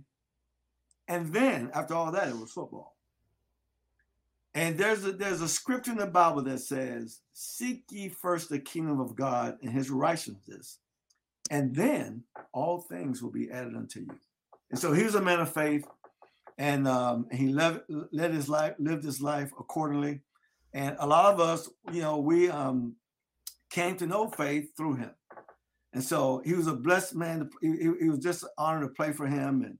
And 1.07 1.31
then 1.33 1.71
after 1.73 1.95
all 1.95 2.11
that, 2.11 2.27
it 2.27 2.37
was 2.37 2.51
football. 2.51 2.97
And 4.53 4.77
there's 4.77 5.05
a 5.05 5.11
there's 5.11 5.41
a 5.41 5.47
scripture 5.47 5.91
in 5.91 5.97
the 5.97 6.07
Bible 6.07 6.41
that 6.43 6.59
says, 6.59 7.19
Seek 7.31 7.83
ye 7.91 8.09
first 8.09 8.49
the 8.49 8.59
kingdom 8.59 8.99
of 8.99 9.15
God 9.15 9.57
and 9.61 9.71
his 9.71 9.89
righteousness, 9.89 10.79
and 11.51 11.75
then 11.75 12.23
all 12.53 12.81
things 12.81 13.21
will 13.21 13.31
be 13.31 13.51
added 13.51 13.75
unto 13.75 13.99
you. 13.99 14.19
And 14.71 14.79
so 14.79 14.93
he 14.93 15.03
was 15.03 15.15
a 15.15 15.21
man 15.21 15.39
of 15.39 15.53
faith, 15.53 15.85
and 16.57 16.87
um, 16.87 17.27
he 17.31 17.49
led, 17.49 17.81
led 17.87 18.33
his 18.33 18.49
life, 18.49 18.73
lived 18.79 19.03
his 19.03 19.21
life 19.21 19.51
accordingly. 19.59 20.21
And 20.77 20.95
a 20.99 21.07
lot 21.07 21.33
of 21.33 21.39
us, 21.39 21.67
you 21.91 22.01
know, 22.01 22.19
we 22.19 22.51
um, 22.51 22.97
came 23.71 23.95
to 23.97 24.05
know 24.05 24.29
faith 24.29 24.77
through 24.77 24.93
him. 24.97 25.09
And 25.93 26.03
so 26.03 26.43
he 26.45 26.53
was 26.53 26.67
a 26.67 26.75
blessed 26.75 27.15
man. 27.15 27.49
He, 27.61 27.89
he 27.99 28.09
was 28.09 28.19
just 28.19 28.43
an 28.43 28.49
honor 28.59 28.81
to 28.81 28.93
play 28.93 29.11
for 29.11 29.25
him. 29.25 29.63
And, 29.63 29.79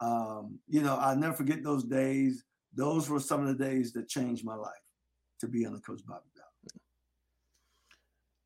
um, 0.00 0.58
you 0.66 0.80
know, 0.80 0.96
I'll 0.96 1.14
never 1.14 1.34
forget 1.34 1.62
those 1.62 1.84
days. 1.84 2.42
Those 2.74 3.10
were 3.10 3.20
some 3.20 3.46
of 3.46 3.48
the 3.48 3.64
days 3.64 3.92
that 3.92 4.08
changed 4.08 4.42
my 4.42 4.54
life 4.54 4.72
to 5.40 5.46
be 5.46 5.66
on 5.66 5.74
the 5.74 5.80
Coach 5.80 6.00
Bobby 6.06 6.24
Bowden. 6.34 6.80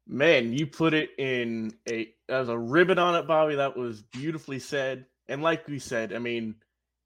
Man, 0.09 0.52
you 0.52 0.66
put 0.66 0.94
it 0.94 1.11
in 1.16 1.74
a 1.88 2.12
as 2.28 2.48
a 2.48 2.59
ribbon 2.59 2.98
on 2.98 3.14
it, 3.14 3.28
Bobby. 3.28 3.54
That 3.54 3.76
was 3.76 4.02
beautifully 4.02 4.59
said. 4.59 5.07
And 5.28 5.42
like 5.42 5.68
we 5.68 5.78
said, 5.78 6.12
I 6.12 6.18
mean, 6.18 6.57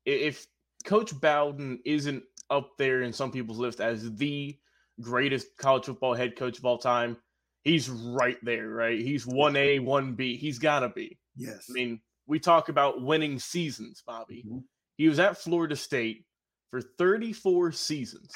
if 0.06 0.46
Coach 0.86 1.12
Bowden 1.20 1.80
isn't 1.84 2.22
up 2.48 2.78
there 2.78 3.02
in 3.02 3.12
some 3.12 3.30
people's 3.30 3.58
list 3.58 3.80
as 3.80 4.10
the 4.14 4.56
greatest 5.00 5.56
college 5.56 5.86
football 5.86 6.14
head 6.14 6.36
coach 6.36 6.58
of 6.58 6.64
all 6.64 6.78
time, 6.78 7.16
he's 7.62 7.88
right 7.88 8.38
there, 8.42 8.68
right? 8.68 8.98
He's 8.98 9.26
1A, 9.26 9.80
1B. 9.80 10.38
He's 10.38 10.58
got 10.58 10.80
to 10.80 10.88
be. 10.88 11.18
Yes. 11.36 11.66
I 11.70 11.72
mean, 11.72 12.00
we 12.26 12.38
talk 12.38 12.68
about 12.68 13.02
winning 13.02 13.38
seasons, 13.38 14.02
Bobby. 14.06 14.44
Mm-hmm. 14.46 14.58
He 14.96 15.08
was 15.08 15.18
at 15.18 15.38
Florida 15.38 15.76
State 15.76 16.24
for 16.70 16.80
34 16.80 17.72
seasons. 17.72 18.32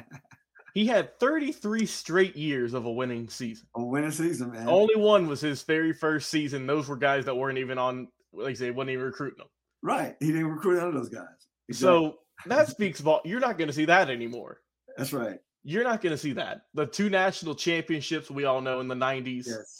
he 0.74 0.86
had 0.86 1.18
33 1.18 1.86
straight 1.86 2.36
years 2.36 2.74
of 2.74 2.86
a 2.86 2.92
winning 2.92 3.28
season. 3.28 3.66
A 3.74 3.84
winning 3.84 4.10
season, 4.10 4.52
man. 4.52 4.68
Only 4.68 4.96
one 4.96 5.26
was 5.26 5.40
his 5.40 5.62
very 5.62 5.92
first 5.92 6.30
season. 6.30 6.66
Those 6.66 6.88
were 6.88 6.96
guys 6.96 7.24
that 7.24 7.36
weren't 7.36 7.58
even 7.58 7.78
on, 7.78 8.08
like 8.32 8.50
I 8.50 8.54
say, 8.54 8.70
wasn't 8.70 8.90
even 8.90 9.04
recruiting 9.04 9.38
them. 9.38 9.48
Right. 9.82 10.16
He 10.20 10.28
didn't 10.28 10.46
recruit 10.46 10.78
none 10.78 10.88
of 10.88 10.94
those 10.94 11.08
guys. 11.08 11.26
Exactly. 11.68 11.74
So 11.74 12.18
that 12.46 12.68
speaks 12.68 13.00
about 13.00 13.26
you're 13.26 13.40
not 13.40 13.58
going 13.58 13.68
to 13.68 13.74
see 13.74 13.86
that 13.86 14.10
anymore. 14.10 14.60
That's 14.96 15.12
right. 15.12 15.38
You're 15.68 15.84
not 15.84 16.00
going 16.00 16.12
to 16.12 16.18
see 16.18 16.32
that. 16.32 16.62
The 16.72 16.86
two 16.86 17.10
national 17.10 17.54
championships 17.54 18.30
we 18.30 18.46
all 18.46 18.62
know 18.62 18.80
in 18.80 18.88
the 18.88 18.94
90s. 18.94 19.46
Yes. 19.46 19.78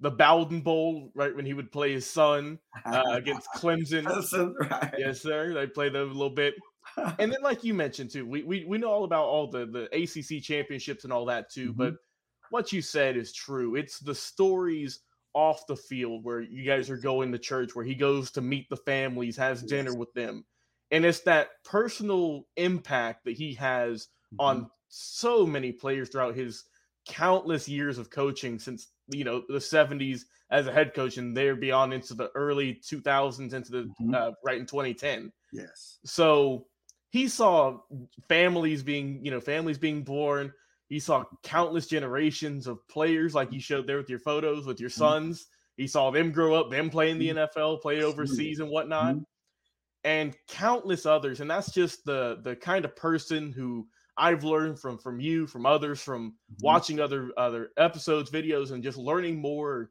The 0.00 0.10
Bowden 0.10 0.60
Bowl, 0.60 1.12
right 1.14 1.36
when 1.36 1.46
he 1.46 1.54
would 1.54 1.70
play 1.70 1.92
his 1.92 2.04
son 2.04 2.58
uh, 2.84 3.04
against 3.12 3.46
Clemson. 3.54 4.52
right. 4.68 4.92
Yes, 4.98 5.20
sir. 5.20 5.54
They 5.54 5.68
played 5.68 5.92
them 5.92 6.10
a 6.10 6.12
little 6.12 6.30
bit. 6.30 6.54
and 7.20 7.30
then, 7.30 7.42
like 7.42 7.62
you 7.62 7.74
mentioned 7.74 8.10
too, 8.10 8.26
we, 8.26 8.42
we 8.42 8.64
we 8.64 8.76
know 8.76 8.90
all 8.90 9.04
about 9.04 9.26
all 9.26 9.48
the 9.48 9.66
the 9.66 9.84
ACC 9.96 10.42
championships 10.42 11.04
and 11.04 11.12
all 11.12 11.26
that 11.26 11.48
too. 11.48 11.68
Mm-hmm. 11.68 11.78
But 11.78 11.94
what 12.50 12.72
you 12.72 12.82
said 12.82 13.16
is 13.16 13.32
true. 13.32 13.76
It's 13.76 14.00
the 14.00 14.14
stories 14.16 14.98
off 15.34 15.64
the 15.68 15.76
field 15.76 16.24
where 16.24 16.40
you 16.40 16.64
guys 16.64 16.90
are 16.90 16.96
going 16.96 17.30
to 17.30 17.38
church, 17.38 17.76
where 17.76 17.84
he 17.84 17.94
goes 17.94 18.32
to 18.32 18.40
meet 18.40 18.68
the 18.68 18.78
families, 18.78 19.36
has 19.36 19.60
yes. 19.60 19.70
dinner 19.70 19.94
with 19.94 20.12
them, 20.14 20.44
and 20.90 21.04
it's 21.04 21.20
that 21.20 21.50
personal 21.64 22.48
impact 22.56 23.26
that 23.26 23.36
he 23.36 23.54
has 23.54 24.08
mm-hmm. 24.34 24.40
on 24.40 24.70
so 24.90 25.46
many 25.46 25.72
players 25.72 26.10
throughout 26.10 26.34
his 26.34 26.64
countless 27.08 27.68
years 27.68 27.96
of 27.96 28.10
coaching 28.10 28.58
since 28.58 28.88
you 29.08 29.24
know 29.24 29.42
the 29.48 29.54
70s 29.54 30.22
as 30.50 30.66
a 30.66 30.72
head 30.72 30.92
coach 30.94 31.16
and 31.16 31.36
they're 31.36 31.56
beyond 31.56 31.94
into 31.94 32.14
the 32.14 32.30
early 32.34 32.74
2000s 32.74 33.54
into 33.54 33.70
the 33.70 33.82
mm-hmm. 33.82 34.14
uh, 34.14 34.30
right 34.44 34.58
in 34.58 34.66
2010 34.66 35.32
yes 35.52 35.98
so 36.04 36.66
he 37.08 37.26
saw 37.26 37.78
families 38.28 38.82
being 38.82 39.24
you 39.24 39.30
know 39.30 39.40
families 39.40 39.78
being 39.78 40.02
born 40.02 40.52
he 40.88 41.00
saw 41.00 41.24
countless 41.42 41.86
generations 41.86 42.66
of 42.66 42.86
players 42.88 43.34
like 43.34 43.52
you 43.52 43.60
showed 43.60 43.86
there 43.86 43.96
with 43.96 44.10
your 44.10 44.18
photos 44.18 44.66
with 44.66 44.80
your 44.80 44.90
mm-hmm. 44.90 44.98
sons 44.98 45.42
mm-hmm. 45.42 45.82
he 45.82 45.86
saw 45.86 46.10
them 46.10 46.30
grow 46.30 46.54
up 46.54 46.70
them 46.70 46.90
play 46.90 47.10
in 47.10 47.18
the 47.18 47.28
mm-hmm. 47.28 47.58
nfl 47.58 47.80
play 47.80 48.02
overseas 48.02 48.60
and 48.60 48.68
whatnot 48.68 49.14
mm-hmm. 49.14 49.22
and 50.04 50.36
countless 50.48 51.06
others 51.06 51.40
and 51.40 51.50
that's 51.50 51.72
just 51.72 52.04
the 52.04 52.38
the 52.42 52.54
kind 52.56 52.84
of 52.84 52.94
person 52.94 53.52
who 53.52 53.86
I've 54.16 54.44
learned 54.44 54.78
from 54.78 54.98
from 54.98 55.20
you, 55.20 55.46
from 55.46 55.66
others, 55.66 56.00
from 56.00 56.30
mm-hmm. 56.30 56.64
watching 56.64 57.00
other 57.00 57.30
other 57.36 57.70
episodes, 57.76 58.30
videos, 58.30 58.72
and 58.72 58.82
just 58.82 58.98
learning 58.98 59.40
more 59.40 59.90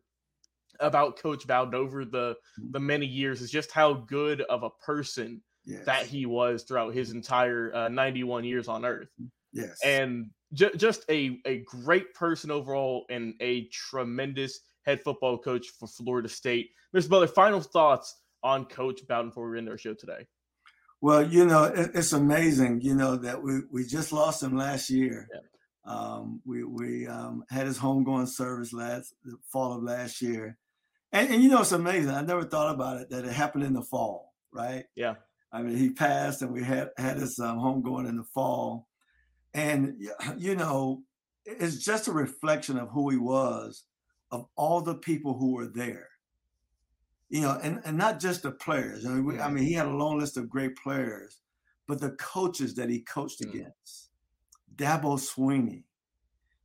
about 0.79 1.19
Coach 1.19 1.45
Bowden 1.47 1.75
over 1.75 2.05
the 2.05 2.35
mm-hmm. 2.59 2.71
the 2.71 2.79
many 2.79 3.05
years 3.05 3.41
is 3.41 3.51
just 3.51 3.71
how 3.71 3.93
good 3.93 4.41
of 4.41 4.63
a 4.63 4.69
person 4.69 5.41
yes. 5.65 5.85
that 5.85 6.05
he 6.05 6.25
was 6.25 6.63
throughout 6.63 6.93
his 6.93 7.11
entire 7.11 7.73
uh, 7.73 7.89
91 7.89 8.43
years 8.43 8.67
on 8.67 8.85
Earth. 8.85 9.09
Mm, 9.21 9.29
yes, 9.53 9.79
and 9.83 10.29
ju- 10.53 10.73
just 10.75 11.05
a 11.09 11.39
a 11.45 11.59
great 11.59 12.13
person 12.13 12.51
overall, 12.51 13.05
and 13.09 13.33
a 13.41 13.67
tremendous 13.67 14.59
head 14.83 15.01
football 15.01 15.37
coach 15.37 15.67
for 15.79 15.87
Florida 15.87 16.29
State. 16.29 16.71
Mr. 16.95 17.09
Butler, 17.09 17.27
final 17.27 17.61
thoughts 17.61 18.15
on 18.43 18.65
Coach 18.65 19.05
Bowden 19.07 19.29
before 19.29 19.49
we 19.49 19.57
end 19.57 19.69
our 19.69 19.77
show 19.77 19.93
today. 19.93 20.25
Well, 21.01 21.25
you 21.25 21.45
know, 21.45 21.63
it, 21.63 21.91
it's 21.93 22.13
amazing, 22.13 22.81
you 22.81 22.93
know, 22.93 23.15
that 23.15 23.41
we, 23.41 23.61
we 23.71 23.85
just 23.85 24.11
lost 24.11 24.43
him 24.43 24.57
last 24.57 24.89
year. 24.89 25.27
Yeah. 25.33 25.39
Um, 25.85 26.41
we 26.45 26.63
we 26.63 27.07
um, 27.07 27.43
had 27.49 27.65
his 27.65 27.79
homegoing 27.79 28.27
service 28.27 28.73
last 28.73 29.15
the 29.23 29.37
fall 29.51 29.73
of 29.73 29.83
last 29.83 30.21
year. 30.21 30.57
And, 31.11 31.29
and, 31.29 31.41
you 31.41 31.49
know, 31.49 31.61
it's 31.61 31.71
amazing. 31.71 32.11
I 32.11 32.21
never 32.21 32.43
thought 32.43 32.75
about 32.75 33.01
it 33.01 33.09
that 33.09 33.25
it 33.25 33.31
happened 33.31 33.63
in 33.63 33.73
the 33.73 33.81
fall, 33.81 34.33
right? 34.53 34.85
Yeah. 34.95 35.15
I 35.51 35.63
mean, 35.63 35.77
he 35.77 35.89
passed 35.89 36.43
and 36.43 36.51
we 36.51 36.63
had 36.63 36.89
had 36.97 37.17
his 37.17 37.39
um, 37.39 37.57
homegoing 37.57 38.07
in 38.07 38.17
the 38.17 38.23
fall. 38.23 38.87
And, 39.53 39.99
you 40.37 40.55
know, 40.55 41.01
it's 41.45 41.83
just 41.83 42.07
a 42.07 42.11
reflection 42.11 42.77
of 42.77 42.89
who 42.89 43.09
he 43.09 43.17
was, 43.17 43.85
of 44.29 44.45
all 44.55 44.81
the 44.81 44.95
people 44.95 45.39
who 45.39 45.53
were 45.53 45.67
there 45.67 46.08
you 47.29 47.41
know, 47.41 47.59
and, 47.61 47.79
and 47.85 47.97
not 47.97 48.19
just 48.19 48.43
the 48.43 48.51
players. 48.51 49.05
I 49.05 49.09
mean, 49.09 49.25
we, 49.25 49.39
I 49.39 49.49
mean, 49.49 49.63
he 49.63 49.73
had 49.73 49.85
a 49.85 49.91
long 49.91 50.19
list 50.19 50.37
of 50.37 50.49
great 50.49 50.75
players, 50.75 51.39
but 51.87 52.01
the 52.01 52.11
coaches 52.11 52.75
that 52.75 52.89
he 52.89 53.01
coached 53.01 53.41
mm. 53.41 53.49
against, 53.49 54.09
Dabo 54.75 55.19
Swinney, 55.19 55.83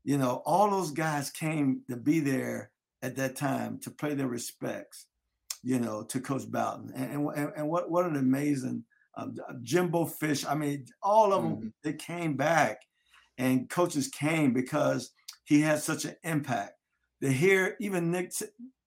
you 0.04 0.18
know, 0.18 0.42
all 0.44 0.70
those 0.70 0.90
guys 0.90 1.30
came 1.30 1.82
to 1.88 1.96
be 1.96 2.20
there 2.20 2.70
at 3.02 3.16
that 3.16 3.36
time 3.36 3.78
to 3.80 3.90
pay 3.90 4.14
their 4.14 4.28
respects, 4.28 5.06
you 5.62 5.78
know, 5.78 6.02
to 6.04 6.20
Coach 6.20 6.50
Bowden. 6.50 6.92
And 6.94 7.28
and, 7.28 7.52
and 7.56 7.68
what 7.68 7.90
what 7.90 8.06
an 8.06 8.16
amazing 8.16 8.84
um, 9.16 9.36
Jimbo 9.62 10.06
Fish. 10.06 10.44
I 10.46 10.54
mean, 10.54 10.86
all 11.02 11.32
of 11.32 11.42
them 11.42 11.56
mm. 11.56 11.72
they 11.82 11.92
came 11.92 12.36
back, 12.36 12.82
and 13.36 13.68
coaches 13.68 14.08
came 14.08 14.52
because 14.52 15.10
he 15.44 15.60
had 15.60 15.80
such 15.80 16.04
an 16.04 16.16
impact. 16.22 16.72
To 17.22 17.30
hear 17.30 17.76
even 17.80 18.10
Nick 18.10 18.32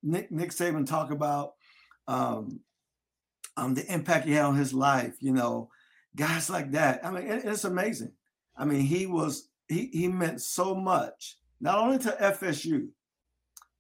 Nick 0.04 0.32
Nick 0.32 0.52
Saban 0.52 0.86
talk 0.86 1.12
about 1.12 1.54
um, 2.08 2.60
um, 3.56 3.74
the 3.74 3.92
impact 3.92 4.28
he 4.28 4.34
had 4.34 4.46
on 4.46 4.56
his 4.56 4.74
life, 4.74 5.16
you 5.20 5.34
know, 5.34 5.70
guys 6.16 6.50
like 6.50 6.72
that. 6.72 7.06
I 7.06 7.12
mean, 7.12 7.28
it, 7.28 7.46
it's 7.46 7.64
amazing. 7.64 8.12
I 8.56 8.66
mean, 8.66 8.82
he 8.82 9.06
was 9.06 9.50
he 9.68 9.90
he 9.92 10.08
meant 10.08 10.42
so 10.42 10.74
much, 10.76 11.38
not 11.60 11.80
only 11.80 11.98
to 12.00 12.18
FSU, 12.22 12.88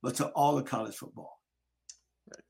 but 0.01 0.15
to 0.15 0.27
all 0.29 0.55
the 0.55 0.63
college 0.63 0.95
football. 0.95 1.41
Right. 2.29 2.43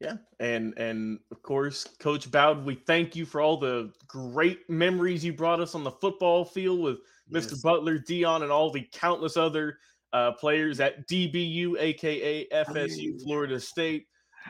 Yeah, 0.00 0.16
and 0.38 0.76
and 0.78 1.18
of 1.30 1.42
course, 1.42 1.84
Coach 2.00 2.30
Bowden, 2.30 2.64
we 2.64 2.74
thank 2.86 3.14
you 3.14 3.26
for 3.26 3.40
all 3.40 3.56
the 3.56 3.92
great 4.06 4.68
memories 4.68 5.24
you 5.24 5.32
brought 5.32 5.60
us 5.60 5.74
on 5.74 5.84
the 5.84 5.90
football 5.90 6.44
field 6.44 6.80
with 6.80 6.98
yes. 7.28 7.46
Mr. 7.46 7.62
Butler, 7.62 7.98
Deion, 7.98 8.42
and 8.42 8.50
all 8.50 8.70
the 8.70 8.86
countless 8.92 9.36
other 9.36 9.78
uh, 10.12 10.32
players 10.32 10.80
at 10.80 11.08
DBU, 11.08 11.78
aka 11.78 12.48
FSU, 12.48 13.22
Florida 13.22 13.60
State. 13.60 14.06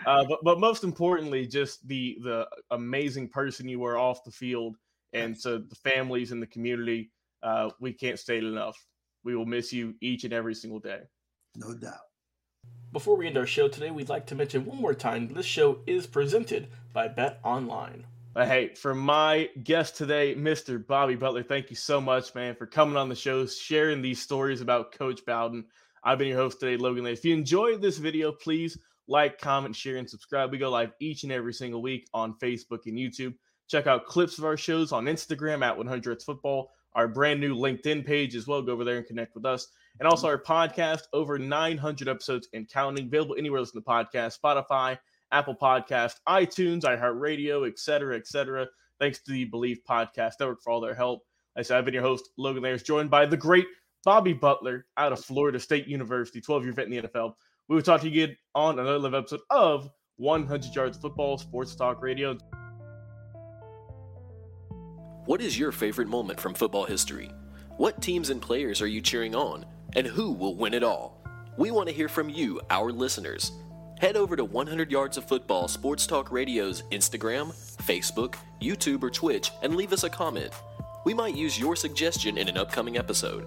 Uh, 0.07 0.25
but 0.25 0.41
but 0.43 0.61
most 0.61 0.85
importantly, 0.85 1.47
just 1.47 1.87
the 1.87 2.19
the 2.23 2.49
amazing 2.71 3.29
person 3.29 3.69
you 3.69 3.81
were 3.81 3.99
off 3.99 4.25
the 4.25 4.31
field, 4.31 4.77
and 5.13 5.37
to 5.43 5.59
the 5.59 5.75
families 5.77 6.33
and 6.33 6.43
the 6.43 6.47
community, 6.47 7.11
uh, 7.43 7.71
we 7.81 7.93
can't 7.93 8.19
state 8.19 8.45
enough. 8.45 8.77
We 9.25 9.37
will 9.37 9.47
miss 9.47 9.73
you 9.73 9.95
each 10.01 10.25
and 10.25 10.33
every 10.33 10.55
single 10.55 10.81
day. 10.81 11.01
No 11.57 11.75
doubt. 11.75 11.95
Before 12.93 13.17
we 13.17 13.27
end 13.27 13.39
our 13.39 13.47
show 13.47 13.69
today, 13.69 13.91
we'd 13.91 14.09
like 14.09 14.27
to 14.27 14.35
mention 14.35 14.65
one 14.65 14.81
more 14.81 14.95
time 14.95 15.29
this 15.29 15.47
show 15.47 15.81
is 15.87 16.07
presented 16.07 16.69
by 16.93 17.09
Bet 17.09 17.39
Online. 17.45 18.05
But 18.33 18.49
hey, 18.49 18.75
for 18.75 18.95
my 18.95 19.49
guest 19.65 19.97
today, 19.97 20.35
Mr. 20.35 20.85
Bobby 20.85 21.17
Butler, 21.17 21.43
thank 21.43 21.71
you 21.71 21.77
so 21.77 22.01
much, 22.01 22.35
man, 22.35 22.55
for 22.55 22.67
coming 22.67 22.97
on 22.97 23.09
the 23.09 23.15
show, 23.15 23.47
sharing 23.47 24.03
these 24.03 24.21
stories 24.21 24.61
about 24.61 24.93
Coach 24.93 25.25
Bowden. 25.25 25.67
I've 26.03 26.19
been 26.19 26.29
your 26.29 26.39
host 26.39 26.61
today, 26.61 26.77
Logan 26.77 27.05
Lay. 27.05 27.13
If 27.13 27.25
you 27.25 27.35
enjoyed 27.35 27.83
this 27.83 27.99
video, 27.99 28.33
please 28.33 28.79
like, 29.11 29.41
comment, 29.41 29.75
share, 29.75 29.97
and 29.97 30.09
subscribe. 30.09 30.53
We 30.53 30.59
go 30.59 30.71
live 30.71 30.93
each 31.01 31.25
and 31.25 31.33
every 31.33 31.53
single 31.53 31.83
week 31.83 32.09
on 32.15 32.39
Facebook 32.39 32.87
and 32.87 32.97
YouTube. 32.97 33.35
Check 33.67 33.89
out 33.89 34.07
clips 34.07 34.39
of 34.39 34.45
our 34.45 34.57
shows 34.57 34.93
on 34.93 35.07
Instagram 35.07 35.65
at 35.65 35.77
100 35.77 36.23
Football, 36.23 36.71
our 36.95 37.09
brand 37.09 37.41
new 37.41 37.57
LinkedIn 37.57 38.07
page 38.07 38.37
as 38.37 38.47
well. 38.47 38.63
Go 38.63 38.73
over 38.73 38.85
there 38.85 38.99
and 38.99 39.07
connect 39.07 39.35
with 39.35 39.45
us. 39.45 39.67
And 39.99 40.09
also 40.09 40.29
our 40.29 40.41
podcast, 40.41 41.03
over 41.13 41.39
900 41.39 42.09
episodes 42.09 42.49
and 42.55 42.69
counting, 42.69 43.09
available 43.09 43.35
anywhere 43.37 43.61
listen 43.61 43.83
to 43.83 43.85
the 43.85 43.91
podcast, 43.91 44.39
Spotify, 44.41 44.97
Apple 45.33 45.57
Podcast, 45.61 46.15
iTunes, 46.29 46.83
iHeartRadio, 46.83 47.69
etc., 47.69 48.17
etc. 48.17 48.69
Thanks 49.01 49.21
to 49.23 49.33
the 49.33 49.51
Bleav 49.51 49.79
Podcast 49.89 50.35
Network 50.39 50.63
for 50.63 50.71
all 50.71 50.81
their 50.81 50.95
help. 50.95 51.23
I 51.57 51.63
said 51.63 51.79
I've 51.79 51.85
been 51.85 51.95
your 51.95 52.05
host, 52.05 52.31
Logan 52.37 52.63
Layers, 52.63 52.85
joined 52.85 53.11
by 53.11 53.27
the 53.27 53.37
great 53.37 53.67
Bobby 54.05 54.33
Butler 54.33 54.87
out 54.97 55.13
of 55.13 55.25
Florida 55.25 55.59
State 55.59 55.89
University, 55.89 56.41
12 56.41 56.65
year 56.65 56.73
vet 56.73 56.87
in 56.87 56.91
the 56.93 57.03
NFL. 57.09 57.35
We 57.71 57.77
will 57.77 57.85
talk 57.85 58.01
to 58.01 58.09
you 58.09 58.25
again 58.25 58.37
on 58.57 58.81
another 58.81 58.99
live 58.99 59.15
episode 59.15 59.43
of 59.49 59.89
100 60.17 60.75
Yards 60.75 60.99
Football 60.99 61.39
Sports 61.39 61.77
Talk 61.77 62.03
Radio. 62.03 62.37
What 65.27 65.41
is 65.41 65.57
your 65.57 65.71
favorite 65.71 66.09
moment 66.09 66.41
from 66.41 66.53
football 66.53 66.85
history? 66.85 67.31
What 67.77 68.03
teams 68.03 68.31
and 68.31 68.43
players 68.43 68.83
are 68.83 68.89
you 68.89 69.01
cheering 69.01 69.37
on? 69.37 69.65
And 69.95 70.05
who 70.05 70.33
will 70.33 70.57
win 70.57 70.75
it 70.75 70.83
all? 70.83 71.23
We 71.57 71.71
want 71.71 71.89
to 71.89 71.95
hear 71.95 72.09
from 72.09 72.29
you, 72.29 72.61
our 72.71 72.91
listeners. 72.91 73.53
Head 74.01 74.17
over 74.17 74.35
to 74.35 74.45
100 74.45 74.91
Yards 74.91 75.17
of 75.17 75.29
Football 75.29 75.69
Sports 75.69 76.09
Talk 76.09 76.33
Radio's 76.33 76.83
Instagram, 76.91 77.53
Facebook, 77.85 78.35
YouTube, 78.61 79.05
or 79.05 79.11
Twitch 79.11 79.53
and 79.63 79.77
leave 79.77 79.93
us 79.93 80.03
a 80.03 80.11
comment. 80.11 80.53
We 81.05 81.15
might 81.15 81.37
use 81.37 81.57
your 81.57 81.77
suggestion 81.77 82.37
in 82.37 82.49
an 82.49 82.59
upcoming 82.59 82.99
episode. 82.99 83.47